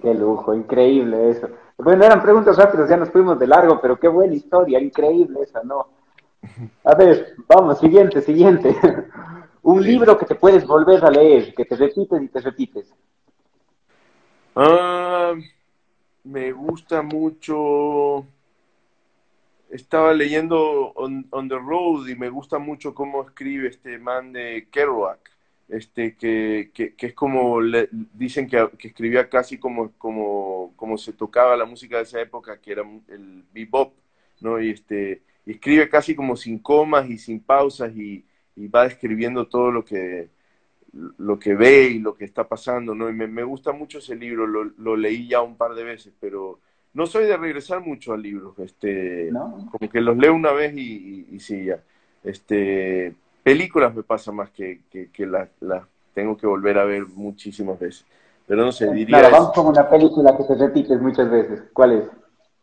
[0.00, 1.48] Qué lujo, increíble eso.
[1.76, 5.62] Bueno, eran preguntas rápidas, ya nos fuimos de largo, pero qué buena historia, increíble esa,
[5.62, 5.88] ¿no?
[6.84, 8.74] A ver, vamos, siguiente, siguiente.
[9.62, 12.94] Un libro que te puedes volver a leer, que te repites y te repites.
[14.60, 15.34] Ah,
[16.24, 18.26] me gusta mucho.
[19.70, 25.20] Estaba leyendo on, the Road y me gusta mucho cómo escribe este man de Kerouac,
[25.68, 27.60] este, que, que, es como,
[28.14, 32.72] dicen que, escribía casi como, como, como se tocaba la música de esa época, que
[32.72, 33.94] era el bebop,
[34.40, 34.60] ¿no?
[34.60, 38.24] Y, este, escribe casi como sin comas y sin pausas y,
[38.56, 40.30] y va describiendo todo lo que,
[40.92, 43.08] lo que ve y lo que está pasando, ¿no?
[43.08, 46.60] Y me, gusta mucho ese libro, lo, leí ya un par de veces, pero
[46.94, 51.26] no soy de regresar mucho a libros, este, como que los leo una vez y,
[51.30, 51.80] y, sí, ya.
[52.24, 55.48] Este, películas me pasa más que, que, las,
[56.14, 58.04] tengo que volver a ver muchísimas veces.
[58.46, 59.18] Pero no sé, diría...
[59.18, 61.64] Claro, vamos con una película que te repites muchas veces.
[61.72, 62.04] ¿Cuál es?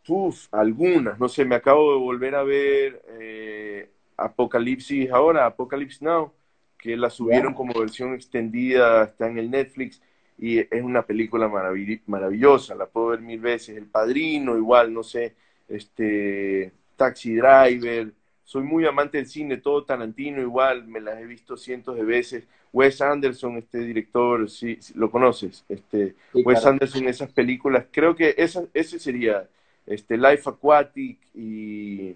[0.08, 6.32] Uf, algunas, no sé, me acabo de volver a ver eh, Apocalipsis ahora, Apocalipsis Now
[6.78, 10.00] que la subieron como versión extendida, está en el Netflix
[10.38, 13.76] y es una película maravillosa, la puedo ver mil veces.
[13.76, 15.34] El Padrino, igual, no sé,
[15.68, 18.12] este, Taxi Driver,
[18.44, 22.46] soy muy amante del cine, todo Tarantino igual, me las he visto cientos de veces.
[22.72, 28.64] Wes Anderson, este director, sí, lo conoces, este, Wes Anderson, esas películas, creo que esa,
[28.74, 29.48] ese sería,
[29.86, 32.14] este, Life Aquatic y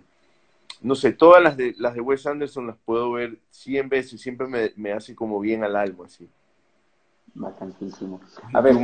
[0.83, 4.47] no sé, todas las de, las de Wes Anderson las puedo ver 100 veces, siempre
[4.47, 6.29] me, me hace como bien al alma, así.
[7.35, 8.21] Bastantísimo.
[8.53, 8.75] A ver,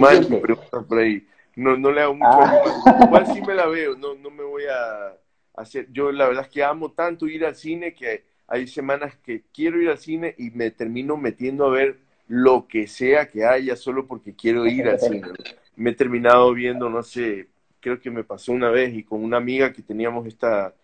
[0.87, 1.27] por ahí.
[1.57, 2.39] No, no le hago mucho.
[2.39, 3.01] Ah.
[3.07, 5.17] Igual sí me la veo, no, no me voy a
[5.61, 5.91] hacer.
[5.91, 9.81] Yo la verdad es que amo tanto ir al cine que hay semanas que quiero
[9.81, 14.07] ir al cine y me termino metiendo a ver lo que sea que haya solo
[14.07, 15.29] porque quiero ir al cine.
[15.77, 17.49] Me he terminado viendo, no sé,
[17.81, 20.75] creo que me pasó una vez y con una amiga que teníamos esta,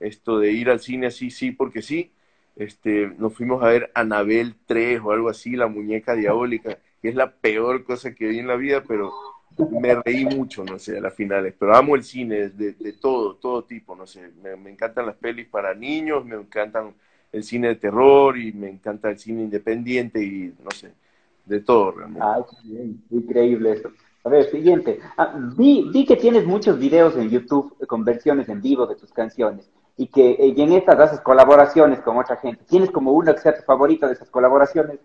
[0.00, 2.12] esto de ir al cine así, sí, porque sí,
[2.56, 7.14] este, nos fuimos a ver Anabel 3 o algo así, la muñeca diabólica, que es
[7.14, 9.12] la peor cosa que vi en la vida, pero
[9.70, 11.54] me reí mucho, no sé, a las finales.
[11.58, 14.30] Pero amo el cine de, de todo, todo tipo, no sé.
[14.42, 16.94] Me, me, encantan las pelis para niños, me encantan
[17.32, 20.92] el cine de terror y me encanta el cine independiente y no sé,
[21.44, 22.24] de todo realmente.
[22.24, 23.90] Ay, bien, increíble eso.
[24.24, 24.98] A ver, siguiente.
[25.16, 29.12] Ah, vi, vi, que tienes muchos videos en YouTube con versiones en vivo de tus
[29.12, 32.64] canciones y que eh, y en estas haces colaboraciones con otra gente.
[32.68, 34.98] ¿Tienes como una que sea tu favorita de esas colaboraciones?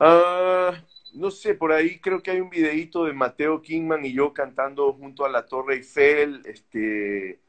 [0.00, 0.72] Ah,
[1.14, 4.92] no sé, por ahí creo que hay un videíto de Mateo Kingman y yo cantando
[4.92, 7.40] junto a la Torre Eiffel, este,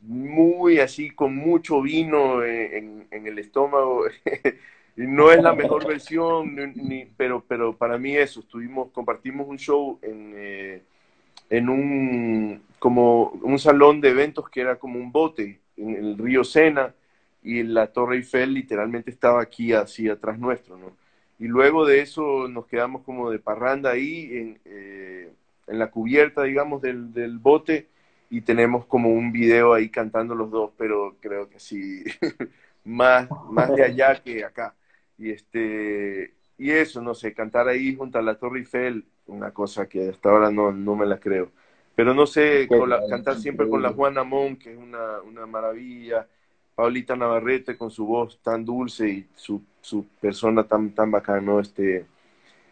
[0.00, 4.04] muy así, con mucho vino en, en el estómago.
[4.96, 6.56] no es la mejor versión,
[7.16, 10.82] pero, pero para mí eso, estuvimos, compartimos un show en, eh,
[11.50, 16.42] en un, como un salón de eventos que era como un bote en el río
[16.42, 16.92] Sena
[17.40, 20.90] y la Torre Eiffel literalmente estaba aquí así atrás nuestro, ¿no?
[21.38, 25.32] Y luego de eso nos quedamos como de parranda ahí en, eh,
[25.68, 27.86] en la cubierta, digamos, del, del, bote
[28.30, 32.02] y tenemos como un video ahí cantando los dos, pero creo que sí,
[32.84, 34.74] más, más de allá que acá.
[35.18, 39.88] Y, este, y eso, no sé, cantar ahí junto a la Torre Eiffel, una cosa
[39.88, 41.52] que hasta ahora no, no me la creo.
[41.94, 45.46] Pero no sé, con la, cantar siempre con la Juana Mon, que es una, una
[45.46, 46.26] maravilla,
[46.74, 51.60] Paulita Navarrete con su voz tan dulce y su, su persona tan, tan bacana, ¿no?
[51.60, 52.06] Este,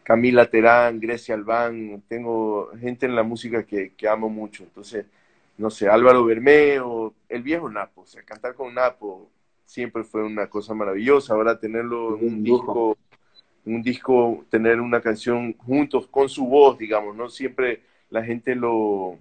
[0.03, 5.07] Camila Terán, Grecia Albán, tengo gente en la música que, que amo mucho, entonces,
[5.59, 9.29] no sé, Álvaro Bermeo, el viejo Napo, o sea, cantar con Napo
[9.67, 12.99] siempre fue una cosa maravillosa, ahora tenerlo en un disco,
[13.65, 17.29] un disco, tener una canción juntos con su voz, digamos, ¿no?
[17.29, 19.19] Siempre la gente lo,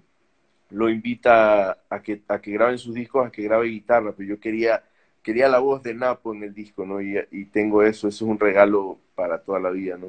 [0.70, 4.40] lo invita a que, a que graben sus discos, a que grabe guitarra, pero yo
[4.40, 4.82] quería,
[5.22, 7.00] quería la voz de Napo en el disco, ¿no?
[7.00, 10.08] Y, tengo eso, eso es un regalo para toda la vida, ¿no?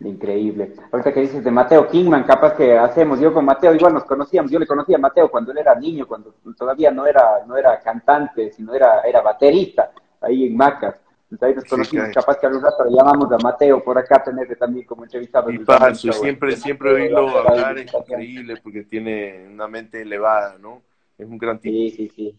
[0.00, 0.74] Increíble.
[0.92, 4.50] Ahorita que dices de Mateo Kingman, capaz que hacemos, yo con Mateo igual nos conocíamos,
[4.50, 7.80] yo le conocía a Mateo cuando él era niño, cuando todavía no era, no era
[7.80, 10.96] cantante, sino era, era baterista, ahí en Macas.
[11.30, 14.22] Entonces ahí nos conocimos, sí, capaz que algún rato le llamamos a Mateo por acá,
[14.22, 15.50] tenerle también como entrevistado.
[15.50, 20.82] Y falso, siempre, siempre oírlo hablar es increíble porque tiene una mente elevada, ¿no?
[21.18, 21.74] Es un gran tipo.
[21.74, 22.38] Sí, sí, sí.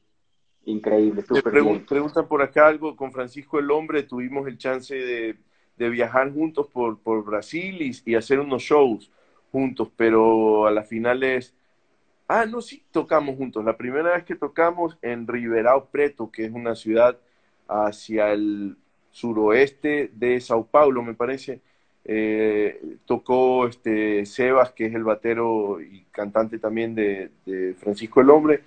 [0.66, 1.86] Increíble, súper pregun bien.
[1.86, 5.38] Preguntan por acá algo, con Francisco el Hombre tuvimos el chance de,
[5.76, 9.12] de viajar juntos por, por Brasil y, y, hacer unos shows
[9.52, 11.54] juntos, pero a las finales...
[12.28, 13.64] Ah, no, sí, tocamos juntos.
[13.64, 17.18] La primera vez que tocamos en Ribeirão Preto, que es una ciudad
[17.68, 18.76] hacia el
[19.12, 21.62] suroeste de Sao Paulo, me parece.
[22.06, 28.30] Eh, tocó este Sebas, que es el batero y cantante también de, de Francisco el
[28.30, 28.62] Hombre.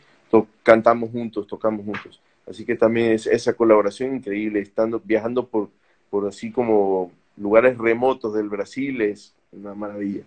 [0.63, 2.21] Cantamos juntos, tocamos juntos.
[2.47, 5.71] Así que también es esa colaboración increíble, estando viajando por,
[6.11, 10.23] por así como lugares remotos del Brasil, es una maravilla.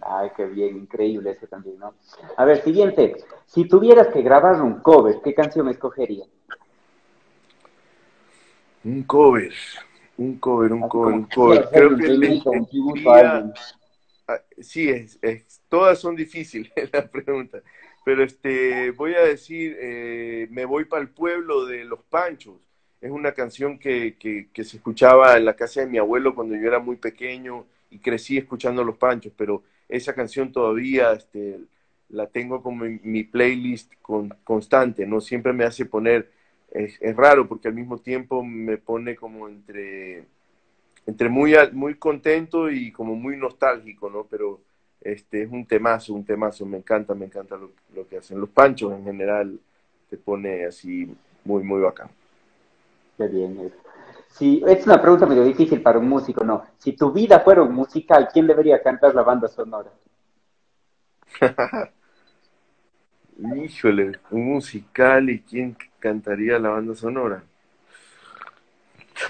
[0.00, 1.94] Ay, qué bien, increíble eso también, ¿no?
[2.36, 3.16] A ver, siguiente.
[3.46, 6.28] Si tuvieras que grabar un cover, ¿qué canción escogerías?
[8.86, 9.52] Un cover,
[10.16, 11.68] un cover, un cover, un cover.
[11.72, 13.52] Creo que diría,
[14.60, 17.62] sí, es, es, todas son difíciles la pregunta,
[18.04, 22.60] pero este, voy a decir, eh, me voy para el pueblo de los Panchos.
[23.00, 26.54] Es una canción que, que, que, se escuchaba en la casa de mi abuelo cuando
[26.54, 31.58] yo era muy pequeño y crecí escuchando los Panchos, pero esa canción todavía este,
[32.08, 35.20] la tengo como en mi playlist con, constante, ¿no?
[35.20, 36.35] Siempre me hace poner
[36.84, 40.24] es, es, raro porque al mismo tiempo me pone como entre,
[41.06, 44.24] entre muy, muy contento y como muy nostálgico, ¿no?
[44.24, 44.60] Pero
[45.00, 48.40] este es un temazo, un temazo, me encanta, me encanta lo, lo que hacen.
[48.40, 49.58] Los panchos en general
[50.10, 51.14] te pone así
[51.44, 52.08] muy, muy bacán.
[53.16, 53.72] Qué bien.
[54.28, 56.64] Si, es una pregunta medio difícil para un músico, ¿no?
[56.78, 59.90] Si tu vida fuera un musical, ¿quién debería cantar la banda sonora?
[63.38, 67.42] Híjole, un musical y quién cantaría la banda sonora.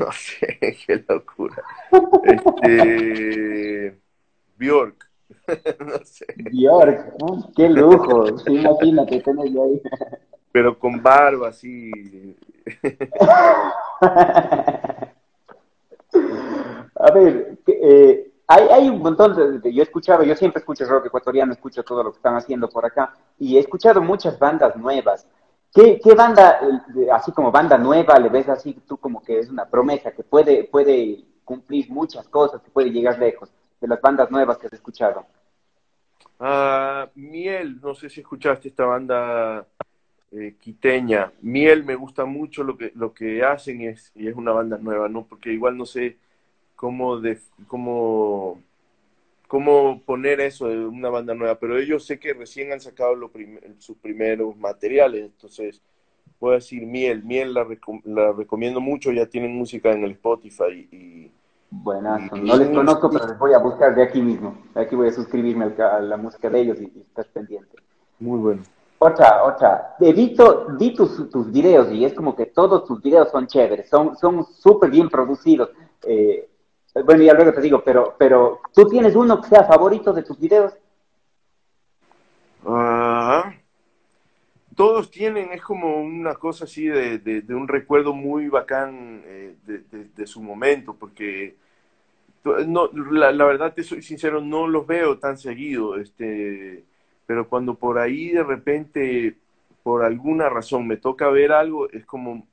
[0.00, 1.62] No sé, qué locura.
[2.24, 3.96] Este.
[4.58, 5.08] Bjork.
[5.86, 6.26] no sé.
[6.36, 7.14] Bjork,
[7.54, 8.36] qué lujo.
[8.38, 9.80] Sí, imagínate, ahí.
[10.50, 12.36] Pero con barba, así.
[16.96, 21.52] A ver, eh, hay, hay, un montón de, yo escuchaba, yo siempre escucho rock ecuatoriano,
[21.52, 25.26] escucho todo lo que están haciendo por acá, y he escuchado muchas bandas nuevas.
[25.74, 26.58] ¿Qué, ¿Qué, banda,
[27.12, 30.64] así como banda nueva, le ves así tú como que es una promesa, que puede,
[30.64, 33.50] puede cumplir muchas cosas, que puede llegar lejos,
[33.80, 35.26] de las bandas nuevas que has escuchado?
[36.38, 39.66] Uh, Miel, no sé si escuchaste esta banda
[40.32, 41.32] eh, quiteña.
[41.40, 45.08] Miel me gusta mucho lo que, lo que hacen es, y es una banda nueva,
[45.08, 45.24] ¿no?
[45.24, 46.18] Porque igual no sé
[46.74, 48.60] cómo, de, cómo
[49.46, 53.14] cómo poner eso de una banda nueva, pero ellos sé que recién han sacado
[53.78, 55.82] sus primeros materiales, entonces
[56.38, 57.66] puedo decir Miel, Miel la,
[58.04, 61.32] la, recomiendo mucho, ya tienen música en el Spotify y...
[61.68, 65.08] Buenas, no les conozco, pero les voy a buscar de aquí mismo, de aquí voy
[65.08, 67.76] a suscribirme a la música de ellos y, estás pendiente.
[68.20, 68.62] Muy bueno.
[68.98, 69.96] Otra, otra.
[70.00, 73.90] He visto, vi tus, tus videos y es como que todos tus videos son chéveres,
[73.90, 74.16] son
[74.46, 75.70] súper bien producidos.
[76.04, 76.48] Eh,
[77.04, 80.38] bueno, ya luego te digo, pero, pero ¿tú tienes uno que sea favorito de tus
[80.38, 80.74] videos?
[82.64, 83.52] Ah,
[84.74, 90.26] todos tienen, es como una cosa así de, de, un recuerdo muy bacán eh, de,
[90.26, 91.56] su momento, porque
[92.66, 96.84] no, la, la, verdad te soy sincero, no los veo tan seguido, este,
[97.26, 99.36] pero cuando por ahí de repente,
[99.82, 102.46] por alguna razón, me toca ver algo, es como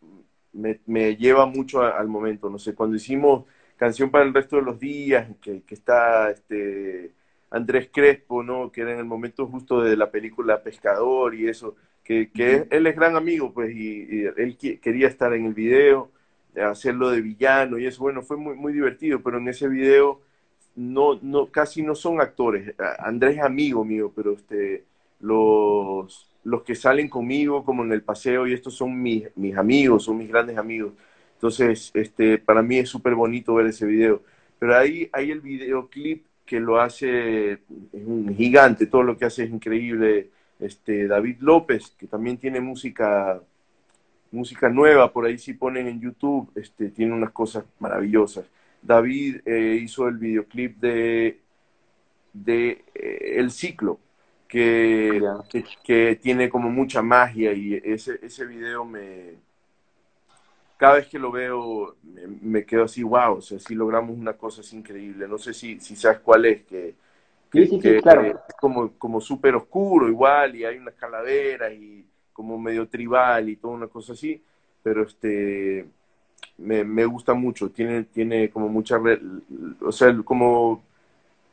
[0.54, 3.46] me, me lleva mucho al momento, no sé, cuando hicimos
[3.84, 7.12] Canción para el resto de los días, que, está este
[7.50, 8.72] Andrés Crespo, ¿no?
[8.72, 12.32] Que era en el momento justo de la película Pescador y eso, que,
[12.72, 16.10] él es gran amigo, pues, y, él quería estar en el video,
[16.56, 20.22] hacerlo de villano y eso, bueno, fue muy, muy divertido, pero en ese video
[20.78, 22.74] no, no, casi no son actores.
[23.00, 24.86] Andrés es amigo mío, pero este,
[25.20, 30.06] los, los que salen conmigo, como en el paseo, y estos son mis, mis amigos,
[30.06, 30.94] son mis grandes amigos.
[31.44, 34.24] Entonces, este, para mí es súper bonito ver ese video.
[34.60, 37.60] Pero ahí hay el videoclip que lo hace, es
[37.92, 40.30] un gigante, todo lo que hace es increíble.
[40.58, 43.42] Este, David López, que también tiene música,
[44.32, 48.46] música nueva, por ahí si ponen en YouTube, este, tiene unas cosas maravillosas.
[48.82, 51.42] David eh, hizo el videoclip de,
[52.32, 54.00] de eh, El Ciclo,
[54.48, 59.34] que, que, que, tiene como mucha magia y ese, ese video me,
[60.78, 61.96] cada vez que lo veo
[62.42, 65.28] me, quedo así, wow, o sea, si logramos una cosa así increíble.
[65.28, 66.96] No sé si, si sabes cuál es, que,
[67.54, 73.58] es como, como súper oscuro igual y hay unas calaveras y como medio tribal y
[73.58, 74.42] toda una cosa así,
[74.82, 75.86] pero este
[76.58, 79.00] me, me gusta mucho, tiene, tiene como mucha,
[79.82, 80.84] o sea, como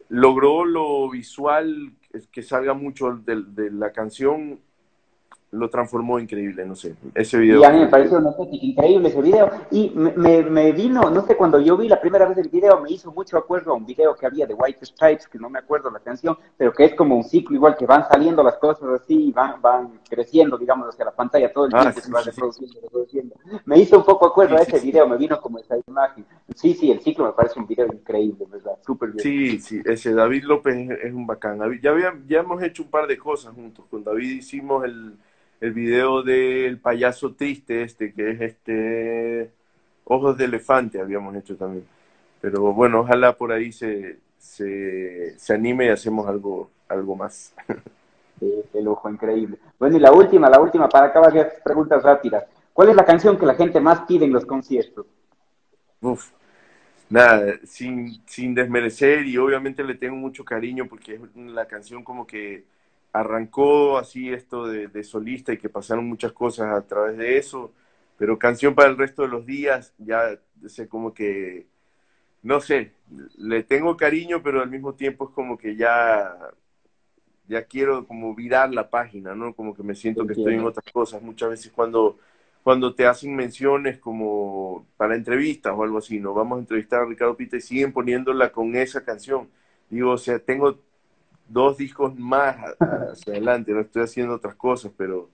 [0.09, 1.93] logró lo visual
[2.33, 4.59] que salga mucho de, de la canción
[5.53, 7.61] lo transformó increíble, no sé, ese video.
[7.61, 8.21] Y a mí me pareció
[8.53, 9.51] increíble ese video.
[9.73, 12.93] Y me, me, vino, no sé, cuando yo vi la primera vez el video, me
[12.93, 15.91] hizo mucho acuerdo a un video que había de White Stripes, que no me acuerdo
[15.91, 19.29] la canción, pero que es como un ciclo igual que van saliendo las cosas así
[19.29, 22.81] y van, van creciendo, digamos, hacia la pantalla todo el ah, tiempo, se va reproduciendo,
[22.83, 23.35] reproduciendo.
[23.65, 26.25] Me hizo un poco acuerdo a ese video, me vino como esa imagen.
[26.55, 28.79] Sí, sí, el ciclo me parece un video increíble, ¿verdad?
[28.87, 29.23] Súper bien.
[29.23, 31.59] Sí, sí, ese David López es, un bacán.
[31.83, 33.85] Ya, había, ya hemos hecho un par de cosas juntos.
[33.91, 35.17] Con David hicimos el
[35.61, 39.51] el video del payaso triste este, que es este
[40.05, 41.87] Ojos de Elefante habíamos hecho también.
[42.41, 47.55] Pero bueno, ojalá por ahí se, se, se anime y hacemos algo, algo más.
[48.41, 49.59] Sí, el ojo increíble.
[49.79, 52.45] Bueno, y la última, la última, para acabar preguntas rápidas.
[52.73, 55.05] ¿Cuál es la canción que la gente más pide en los conciertos?
[56.01, 56.31] Uf,
[57.11, 62.27] nada, sin, sin desmerecer y obviamente le tengo mucho cariño porque es la canción como
[62.27, 62.65] que
[63.13, 67.73] arrancó así esto de, solista y que pasaron muchas cosas a través de eso,
[68.17, 71.67] pero canción para el resto de los días, ya sé como que,
[72.43, 72.93] no sé,
[73.39, 76.37] le tengo cariño, pero al mismo tiempo es como que ya,
[77.49, 79.55] ya quiero como virar la página, ¿no?
[79.55, 81.23] Como que me siento que estoy en otras cosas.
[81.23, 82.19] Muchas veces cuando,
[82.63, 86.35] cuando te hacen menciones como para entrevistas o algo así, ¿no?
[86.35, 89.49] Vamos a entrevistar a Ricardo Pita y siguen poniéndola con esa canción.
[89.91, 90.79] Digo, o sea, tengo
[91.51, 95.29] dos discos más hacia adelante, no estoy haciendo otras cosas, pero,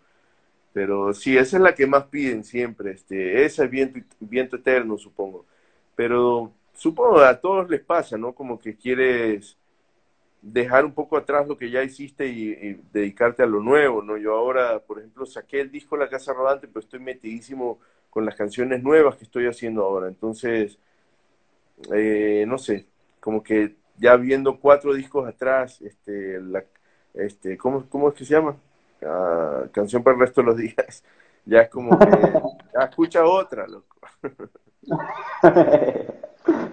[0.73, 4.99] pero sí, esa es la que más piden siempre, este, esa es viento, viento eterno,
[4.99, 5.45] supongo.
[5.95, 8.35] Pero supongo a todos les pasa, ¿no?
[8.35, 9.57] Como que quieres
[10.43, 14.17] dejar un poco atrás lo que ya hiciste y, dedicarte a lo nuevo, ¿no?
[14.17, 17.79] Yo ahora, por ejemplo, saqué el disco La Casa Rodante, pero estoy metidísimo
[18.11, 20.09] con las canciones nuevas que estoy haciendo ahora.
[20.09, 20.79] Entonces,
[21.93, 22.87] eh, no sé,
[23.21, 26.65] como que ya viendo cuatro discos atrás, este, la,
[27.15, 28.57] este, ¿cómo, ¿cómo es que se llama?
[29.73, 31.03] Canción para el resto de los días.
[31.49, 32.09] Ya es como que,
[32.83, 33.97] escucha otra, loco.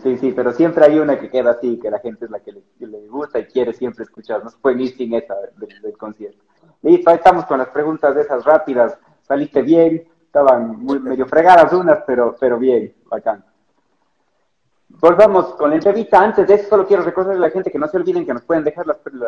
[0.03, 2.51] Sí, sí, pero siempre hay una que queda así, que la gente es la que
[2.51, 4.43] le, gusta y quiere siempre escuchar.
[4.43, 6.43] No se puede ir sin esa del, concierto.
[6.81, 8.97] Listo, estamos con las preguntas de esas rápidas.
[9.21, 13.45] saliste bien, estaban muy medio fregadas unas, pero, pero bien, bacán.
[14.99, 16.21] Volvamos con la entrevista.
[16.21, 18.43] Antes de eso, solo quiero recordarle a la gente que no se olviden que nos
[18.43, 18.85] pueden dejar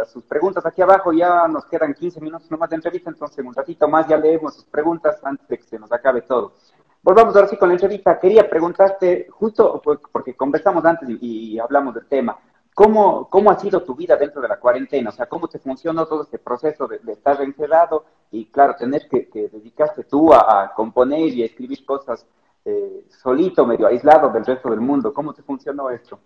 [0.07, 1.11] sus preguntas aquí abajo.
[1.11, 4.65] Ya nos quedan 15 minutos nomás de entrevista, entonces un ratito más ya leemos sus
[4.65, 6.53] preguntas antes de que se nos acabe todo.
[7.01, 8.19] Volvamos ahora sí con la entrevista.
[8.19, 12.37] Quería preguntarte, justo porque conversamos antes y, hablamos del tema,
[12.73, 15.09] ¿cómo, ¿cómo ha sido tu vida dentro de la cuarentena?
[15.09, 19.27] O sea, ¿cómo te funcionó todo este proceso de, estar encerrado y, claro, tener que,
[19.27, 22.25] que dedicarte tú a componer y a escribir cosas
[22.65, 25.13] eh, solito, medio aislado del resto del mundo.
[25.13, 26.19] ¿Cómo te funcionó esto?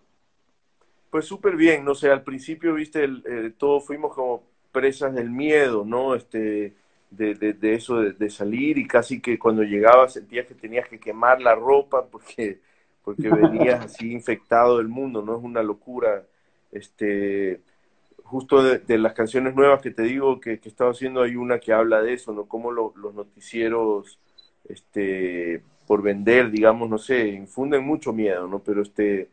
[1.10, 5.30] Pues súper bien, no sé, al principio, viste, el, eh, todos fuimos como presas del
[5.30, 6.16] miedo, ¿no?
[6.16, 6.76] Este,
[7.10, 11.42] de, de, eso de, salir y casi que cuando llegabas sentías que tenías que quemar
[11.42, 12.62] la ropa porque,
[13.04, 15.38] porque venías así infectado del mundo, ¿no?
[15.38, 16.24] Es una locura.
[16.72, 17.62] Este,
[18.24, 21.60] justo de, las canciones nuevas que te digo que, que he estado haciendo, hay una
[21.60, 22.46] que habla de eso, ¿no?
[22.46, 24.20] Cómo los noticieros,
[24.66, 28.60] este, por vender, digamos, no sé, infunden mucho miedo, ¿no?
[28.60, 29.28] Pero este,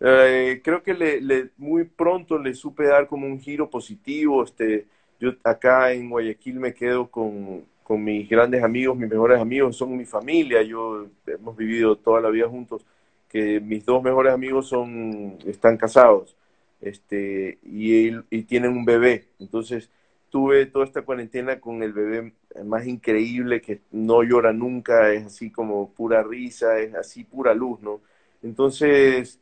[0.00, 4.42] eh, creo que le, muy pronto le supe dar como un giro positivo.
[4.42, 4.86] Este,
[5.20, 9.94] yo acá en Guayaquil me quedo con, con mis grandes amigos, mis mejores amigos, son
[9.94, 12.86] mi familia, yo hemos vivido toda la vida juntos,
[13.28, 16.34] que mis dos mejores amigos son, están casados
[16.80, 19.26] este, y, y tienen un bebé.
[19.38, 19.90] Entonces,
[20.30, 25.50] tuve toda esta cuarentena con el bebé más increíble que no llora nunca, es así
[25.50, 28.00] como pura risa, es así pura luz, ¿no?
[28.42, 29.40] Entonces,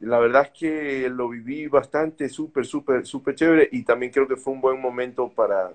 [0.00, 4.36] la verdad es que lo viví bastante, súper, súper, súper chévere y también creo que
[4.36, 5.72] fue un buen momento para,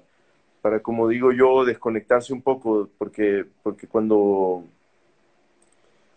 [0.61, 4.63] para, como digo yo, desconectarse un poco, porque, porque cuando,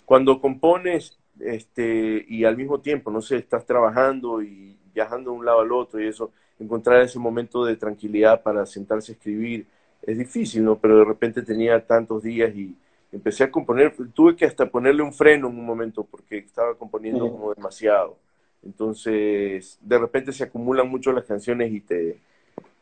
[0.05, 5.45] cuando compones este, y al mismo tiempo, no sé, estás trabajando y viajando de un
[5.47, 6.33] lado al otro y eso,
[6.63, 9.67] encontrar ese momento de tranquilidad para sentarse a escribir
[10.03, 10.79] es difícil, ¿no?
[10.79, 12.75] Pero de repente tenía tantos días y
[13.13, 17.31] empecé a componer, tuve que hasta ponerle un freno en un momento porque estaba componiendo
[17.31, 18.17] como demasiado.
[18.65, 22.19] Entonces, de repente se acumulan mucho las canciones y te,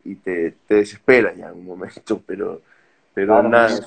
[0.05, 2.61] y te, te desespera ya en un momento, pero,
[3.13, 3.81] pero nada,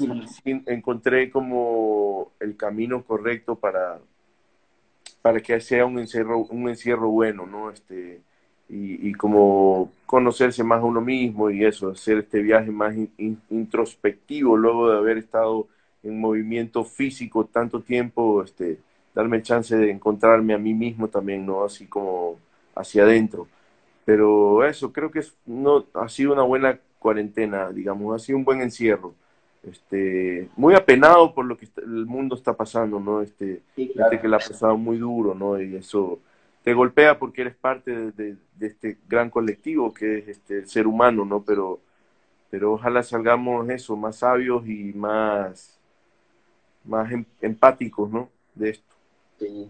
[0.44, 4.00] encontré como el camino correcto para,
[5.22, 7.72] para que sea un encierro, un encierro bueno, ¿no?
[7.72, 8.22] Este,
[8.70, 12.96] y, como conocerse más a uno mismo y eso, hacer este viaje más
[13.50, 15.68] introspectivo luego de haber estado
[16.02, 18.80] en movimiento físico tanto tiempo, este,
[19.14, 21.64] darme el chance de encontrarme a mí mismo también, ¿no?
[21.64, 22.38] Así como
[22.76, 23.48] hacia adentro.
[24.06, 28.46] Pero eso, creo que es, no, ha sido una buena cuarentena, digamos, ha sido un
[28.46, 29.14] buen encierro.
[29.64, 33.22] Este, muy apenado por lo que el mundo está pasando, ¿no?
[33.22, 35.62] Este, que le ha pasado muy duro, ¿no?
[35.62, 36.20] Y eso,
[36.64, 41.26] te golpea porque eres parte de, este gran colectivo que es este, el ser humano,
[41.26, 41.44] ¿no?
[41.44, 41.82] Pero,
[42.50, 45.78] pero ojalá salgamos eso, más sabios y más,
[46.86, 48.30] más em, empáticos, ¿no?
[48.56, 48.96] De esto.
[49.40, 49.70] Sí,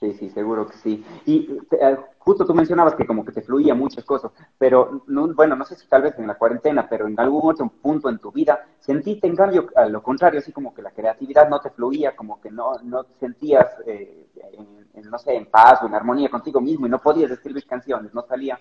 [0.00, 1.04] Sí, sí, seguro que sí.
[1.26, 5.56] Y eh, justo tú mencionabas que como que te fluía muchas cosas, pero no, bueno,
[5.56, 8.30] no sé si tal vez en la cuarentena, pero en algún otro punto en tu
[8.30, 12.14] vida, sentiste en cambio a lo contrario, así como que la creatividad no te fluía,
[12.14, 14.28] como que no, no sentías, eh,
[14.94, 18.14] en, no sé, en paz o en armonía contigo mismo y no podías escribir canciones,
[18.14, 18.60] no salía.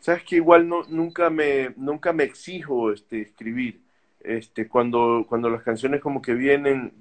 [0.00, 3.87] Sabes que igual no, nunca me, nunca me exijo este, escribir
[4.20, 6.92] este, cuando, cuando las canciones como que vienen,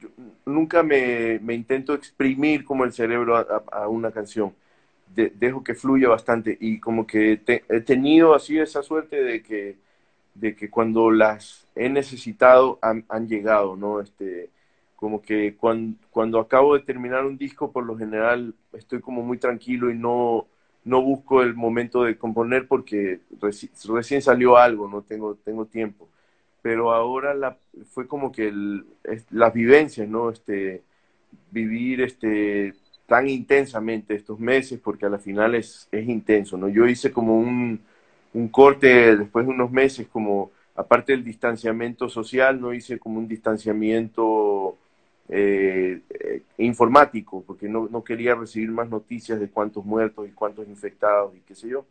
[0.45, 4.53] nunca me, me, intento exprimir como el cerebro a, una canción.
[5.15, 9.77] dejo que fluya bastante y como que he tenido así esa suerte de que,
[10.35, 14.01] de que cuando las he necesitado han, han llegado, ¿no?
[14.01, 14.49] Este,
[14.95, 19.37] como que cuando, cuando acabo de terminar un disco, por lo general estoy como muy
[19.37, 20.47] tranquilo y no,
[20.85, 23.21] no busco el momento de componer porque
[23.87, 26.07] recién salió algo, no tengo, tengo tiempo
[26.61, 27.57] pero ahora la,
[27.91, 28.51] fue como que
[29.31, 30.29] las vivencias, ¿no?
[30.29, 30.83] Este,
[31.51, 32.73] vivir este,
[33.05, 36.69] tan intensamente estos meses, porque a la final es, es intenso, ¿no?
[36.69, 37.79] Yo hice como un,
[38.33, 43.27] un corte después de unos meses, como aparte del distanciamiento social, no hice como un
[43.27, 44.77] distanciamiento
[45.29, 50.67] eh, eh, informático, porque no, no, quería recibir más noticias de cuántos muertos y cuántos
[50.67, 51.85] infectados y qué sé yo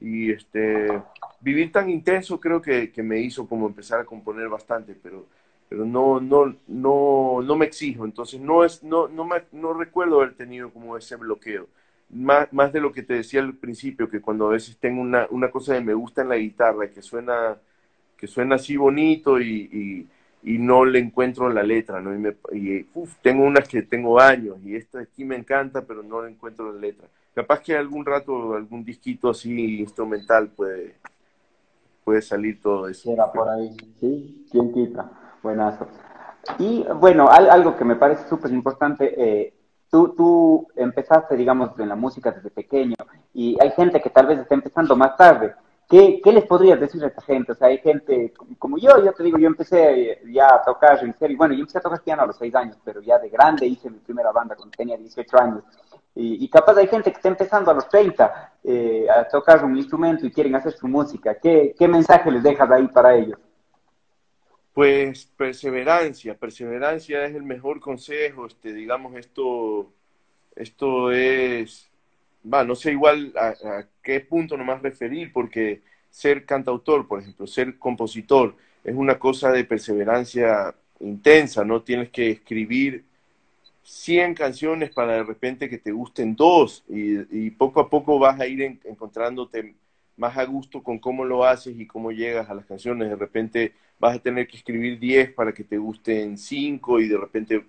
[0.00, 1.02] y este
[1.40, 5.26] vivir tan intenso creo que, que, me hizo como empezar a componer bastante pero
[5.68, 8.04] pero no no no no me exijo.
[8.04, 11.68] Entonces no es no no me, no recuerdo haber tenido como ese bloqueo.
[12.10, 15.26] Más, más de lo que te decía al principio que cuando a veces tengo una,
[15.30, 17.58] una cosa de me gusta en la guitarra que suena
[18.16, 20.06] que suena así bonito y,
[20.42, 24.18] y, no le encuentro la letra no y, me, y uf, tengo unas que tengo
[24.18, 27.08] años y esta aquí me encanta pero no le encuentro la letra
[27.38, 30.96] capaz que algún rato algún disquito así instrumental puede,
[32.02, 33.12] puede salir todo eso.
[33.12, 35.08] Era por ahí, sí, quién quita.
[35.40, 35.86] Buenazo.
[36.58, 39.54] Y bueno, algo que me parece súper importante, eh,
[39.88, 42.96] tú, tú empezaste, digamos, en la música desde pequeño
[43.32, 45.54] y hay gente que tal vez está empezando más tarde.
[45.88, 47.52] ¿Qué, ¿Qué, les podrías decir a esta gente?
[47.52, 51.16] O sea, hay gente como yo, yo te digo, yo empecé ya a tocar en
[51.18, 53.66] serio, bueno, yo empecé a tocar piano a los seis años, pero ya de grande
[53.66, 55.64] hice mi primera banda cuando tenía 18 años.
[56.14, 59.76] Y, y capaz hay gente que está empezando a los 30 eh, a tocar un
[59.78, 61.38] instrumento y quieren hacer su música.
[61.38, 63.38] ¿Qué, ¿Qué mensaje les dejas ahí para ellos?
[64.74, 69.90] Pues perseverancia, perseverancia es el mejor consejo, este, digamos, esto,
[70.54, 71.87] esto es,
[72.52, 77.78] va, no sé igual a, qué punto nomás referir, porque ser cantautor, por ejemplo, ser
[77.78, 81.82] compositor, es una cosa de perseverancia intensa, ¿no?
[81.82, 83.04] Tienes que escribir
[83.82, 88.46] 100 canciones para de repente que te gusten dos y, poco a poco vas a
[88.46, 89.74] ir encontrándote
[90.16, 93.08] más a gusto con cómo lo haces y cómo llegas a las canciones.
[93.08, 97.16] De repente vas a tener que escribir 10 para que te gusten 5 y de
[97.16, 97.64] repente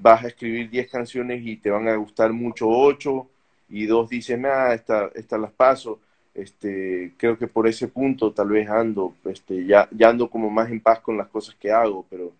[0.00, 3.28] vas a escribir 10 canciones y te van a gustar mucho 8
[3.70, 6.00] y dos dicen, ah, estas esta las paso.
[6.34, 10.70] Este, creo que por ese punto tal vez ando, este, ya, ya ando como más
[10.70, 12.32] en paz con las cosas que hago, pero,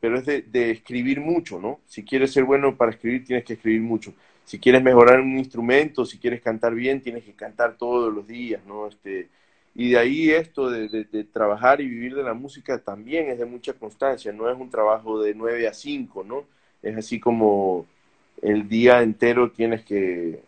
[0.00, 1.80] pero es de, de escribir mucho, ¿no?
[1.86, 4.14] Si quieres ser bueno para escribir, tienes que escribir mucho.
[4.44, 8.64] Si quieres mejorar un instrumento, si quieres cantar bien, tienes que cantar todos los días,
[8.66, 8.86] ¿no?
[8.88, 9.28] Este,
[9.74, 13.72] y de ahí esto de, trabajar y vivir de la música también es de mucha
[13.72, 16.44] constancia, no es un trabajo de 9 a 5, ¿no?
[16.82, 17.86] Es así como
[18.42, 20.42] el día entero tienes que,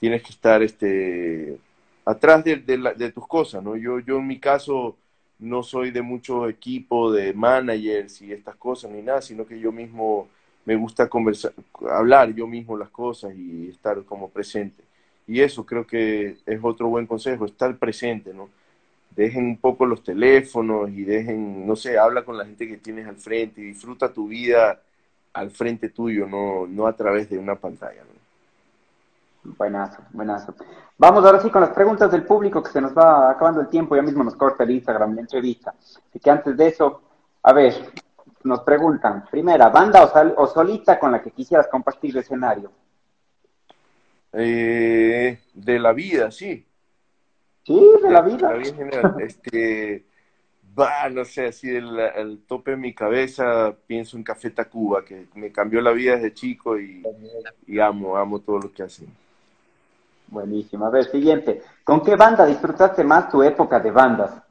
[0.00, 1.58] tienes que estar este,
[2.04, 3.76] atrás de, de, tus cosas, ¿no?
[3.76, 4.96] Yo, yo en mi caso
[5.38, 9.72] no soy de mucho equipo de managers y estas cosas ni nada, sino que yo
[9.72, 10.28] mismo
[10.64, 11.52] me gusta conversar,
[11.90, 14.82] hablar yo mismo las cosas y estar como presente.
[15.26, 18.50] Y eso creo que es otro buen consejo, estar presente, ¿no?
[19.14, 23.06] Dejen un poco los teléfonos y dejen, no sé, habla con la gente que tienes
[23.06, 24.80] al frente y disfruta tu vida
[25.32, 28.02] al frente tuyo, no, no a través de una pantalla.
[28.02, 28.19] ¿no?
[29.42, 30.54] Buenazo, buenazo.
[30.98, 33.96] Vamos ahora sí con las preguntas del público, que se nos va acabando el tiempo,
[33.96, 35.74] ya mismo nos corta el Instagram, la entrevista.
[35.78, 37.02] Así que antes de eso,
[37.42, 37.74] a ver,
[38.44, 42.70] nos preguntan, primera, banda o, o solita con la que quisieras compartir el escenario.
[44.32, 46.64] Eh, de la vida, sí.
[47.64, 48.52] Sí, de la vida.
[49.20, 50.04] Este,
[50.78, 55.52] va, no sé, así del tope de mi cabeza pienso en Café Tacuba, que me
[55.52, 57.02] cambió la vida desde chico y,
[57.80, 59.08] amo, amo todo lo que hacen.
[60.30, 60.86] Buenísimo.
[60.86, 61.62] A ver, siguiente.
[61.82, 64.42] ¿Con qué banda disfrutaste más tu época de bandas?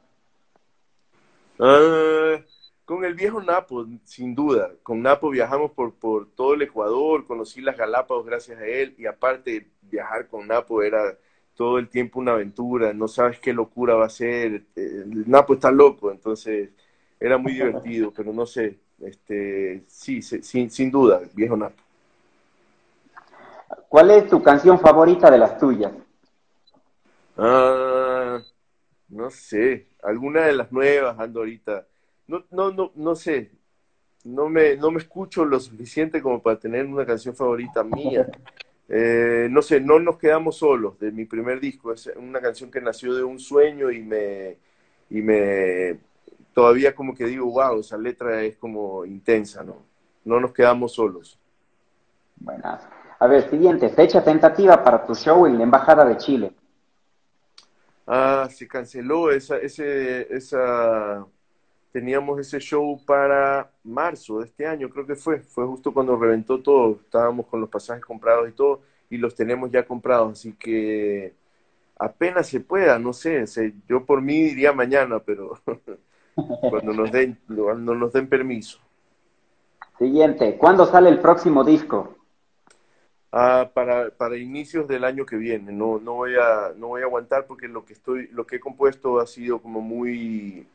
[1.58, 2.42] Uh,
[2.84, 4.70] con el viejo Napo, sin duda.
[4.82, 9.06] Con Napo viajamos por, por todo el Ecuador, conocí las Galápagos gracias a él y
[9.06, 11.16] aparte viajar con Napo era
[11.54, 14.64] todo el tiempo una aventura, no sabes qué locura va a ser.
[14.76, 16.70] El Napo está loco, entonces
[17.18, 21.82] era muy divertido, pero no sé, este, sí, sin, sin duda, viejo Napo.
[23.90, 25.90] ¿Cuál es tu canción favorita de las tuyas?
[27.36, 28.40] Ah,
[29.08, 31.88] no sé, alguna de las nuevas ando ahorita
[32.28, 33.50] no, no, no, no sé,
[34.22, 38.30] no me, no me escucho lo suficiente como para tener una canción favorita mía.
[38.88, 41.92] Eh, no sé, no nos quedamos solos de mi primer disco.
[41.92, 44.56] Es una canción que nació de un sueño y me,
[45.10, 45.98] y me
[46.54, 49.82] todavía como que digo, wow, esa letra es como intensa, ¿no?
[50.24, 51.40] No nos quedamos solos.
[52.36, 52.99] Buenas.
[53.20, 56.52] A ver, siguiente, fecha tentativa para tu show en la Embajada de Chile.
[58.06, 61.26] Ah, se canceló esa, ese, esa,
[61.92, 66.60] teníamos ese show para marzo de este año, creo que fue, fue justo cuando reventó
[66.62, 71.34] todo, estábamos con los pasajes comprados y todo, y los tenemos ya comprados, así que
[71.98, 73.44] apenas se pueda, no sé,
[73.86, 75.60] yo por mí diría mañana, pero
[76.70, 78.78] cuando nos den, cuando nos den permiso.
[79.98, 82.16] Siguiente, ¿cuándo sale el próximo disco?
[83.32, 87.04] Ah, para, para inicios del año que viene, no, no voy a, no voy a
[87.04, 90.66] aguantar porque lo que estoy, lo que he compuesto ha sido como muy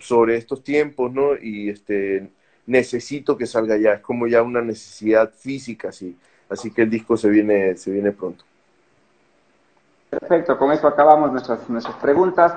[0.00, 1.36] sobre estos tiempos, ¿no?
[1.40, 2.28] Y este,
[2.66, 6.16] necesito que salga ya, es como ya una necesidad física, así,
[6.48, 8.44] así que el disco se viene, se viene pronto.
[10.10, 12.52] Perfecto, con eso acabamos nuestras, nuestras preguntas.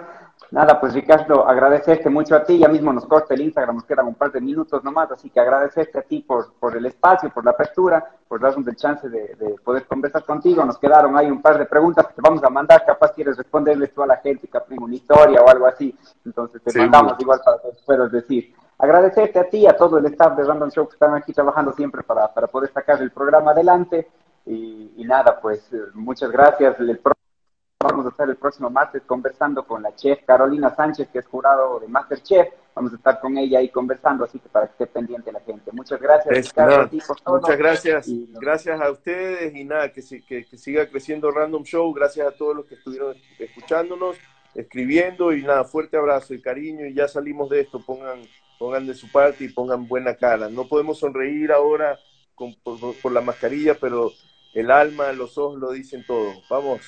[0.54, 4.06] Nada, pues Ricardo, agradecerte mucho a ti, ya mismo nos corta el Instagram, nos quedan
[4.06, 7.44] un par de minutos nomás, así que agradecerte a ti por, por el espacio, por
[7.44, 10.64] la apertura, por darnos el chance de, poder conversar contigo.
[10.64, 13.96] Nos quedaron ahí un par de preguntas que te vamos a mandar, capaz quieres responderles
[13.96, 17.58] tú a la gente, capaz una historia o algo así, entonces te mandamos igual para
[17.58, 18.54] que puedas decir.
[18.78, 22.04] Agradecerte a ti, a todo el staff de Random Show que están aquí trabajando siempre
[22.04, 24.08] para, para poder sacar el programa adelante
[24.46, 26.80] y, nada, pues eh, muchas gracias.
[26.80, 27.00] El
[27.84, 31.80] vamos a estar el próximo martes conversando con la chef Carolina Sánchez, que es jurado
[31.80, 32.48] de Masterchef.
[32.76, 35.72] Vamos a estar con ella ahí conversando, así que para que esté pendiente la gente.
[35.72, 36.54] Muchas gracias.
[37.28, 38.08] muchas gracias.
[38.30, 41.94] Gracias a ustedes y nada, que, que, que siga creciendo Random Show.
[41.94, 44.18] Gracias a todos los que estuvieron escuchándonos,
[44.56, 47.80] escribiendo y nada, fuerte abrazo y cariño y ya salimos de esto.
[47.86, 48.22] Pongan,
[48.58, 50.50] pongan de su parte y pongan buena cara.
[50.50, 52.00] No podemos sonreír ahora
[52.34, 54.12] con, por la mascarilla, pero
[54.54, 56.32] el alma, los ojos lo dicen todo.
[56.50, 56.82] Vamos.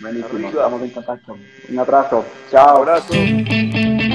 [0.00, 1.38] Buenísimo, estamos en contacto.
[1.68, 2.24] Un abrazo.
[2.50, 2.82] Chao.
[2.82, 4.05] Un abrazo.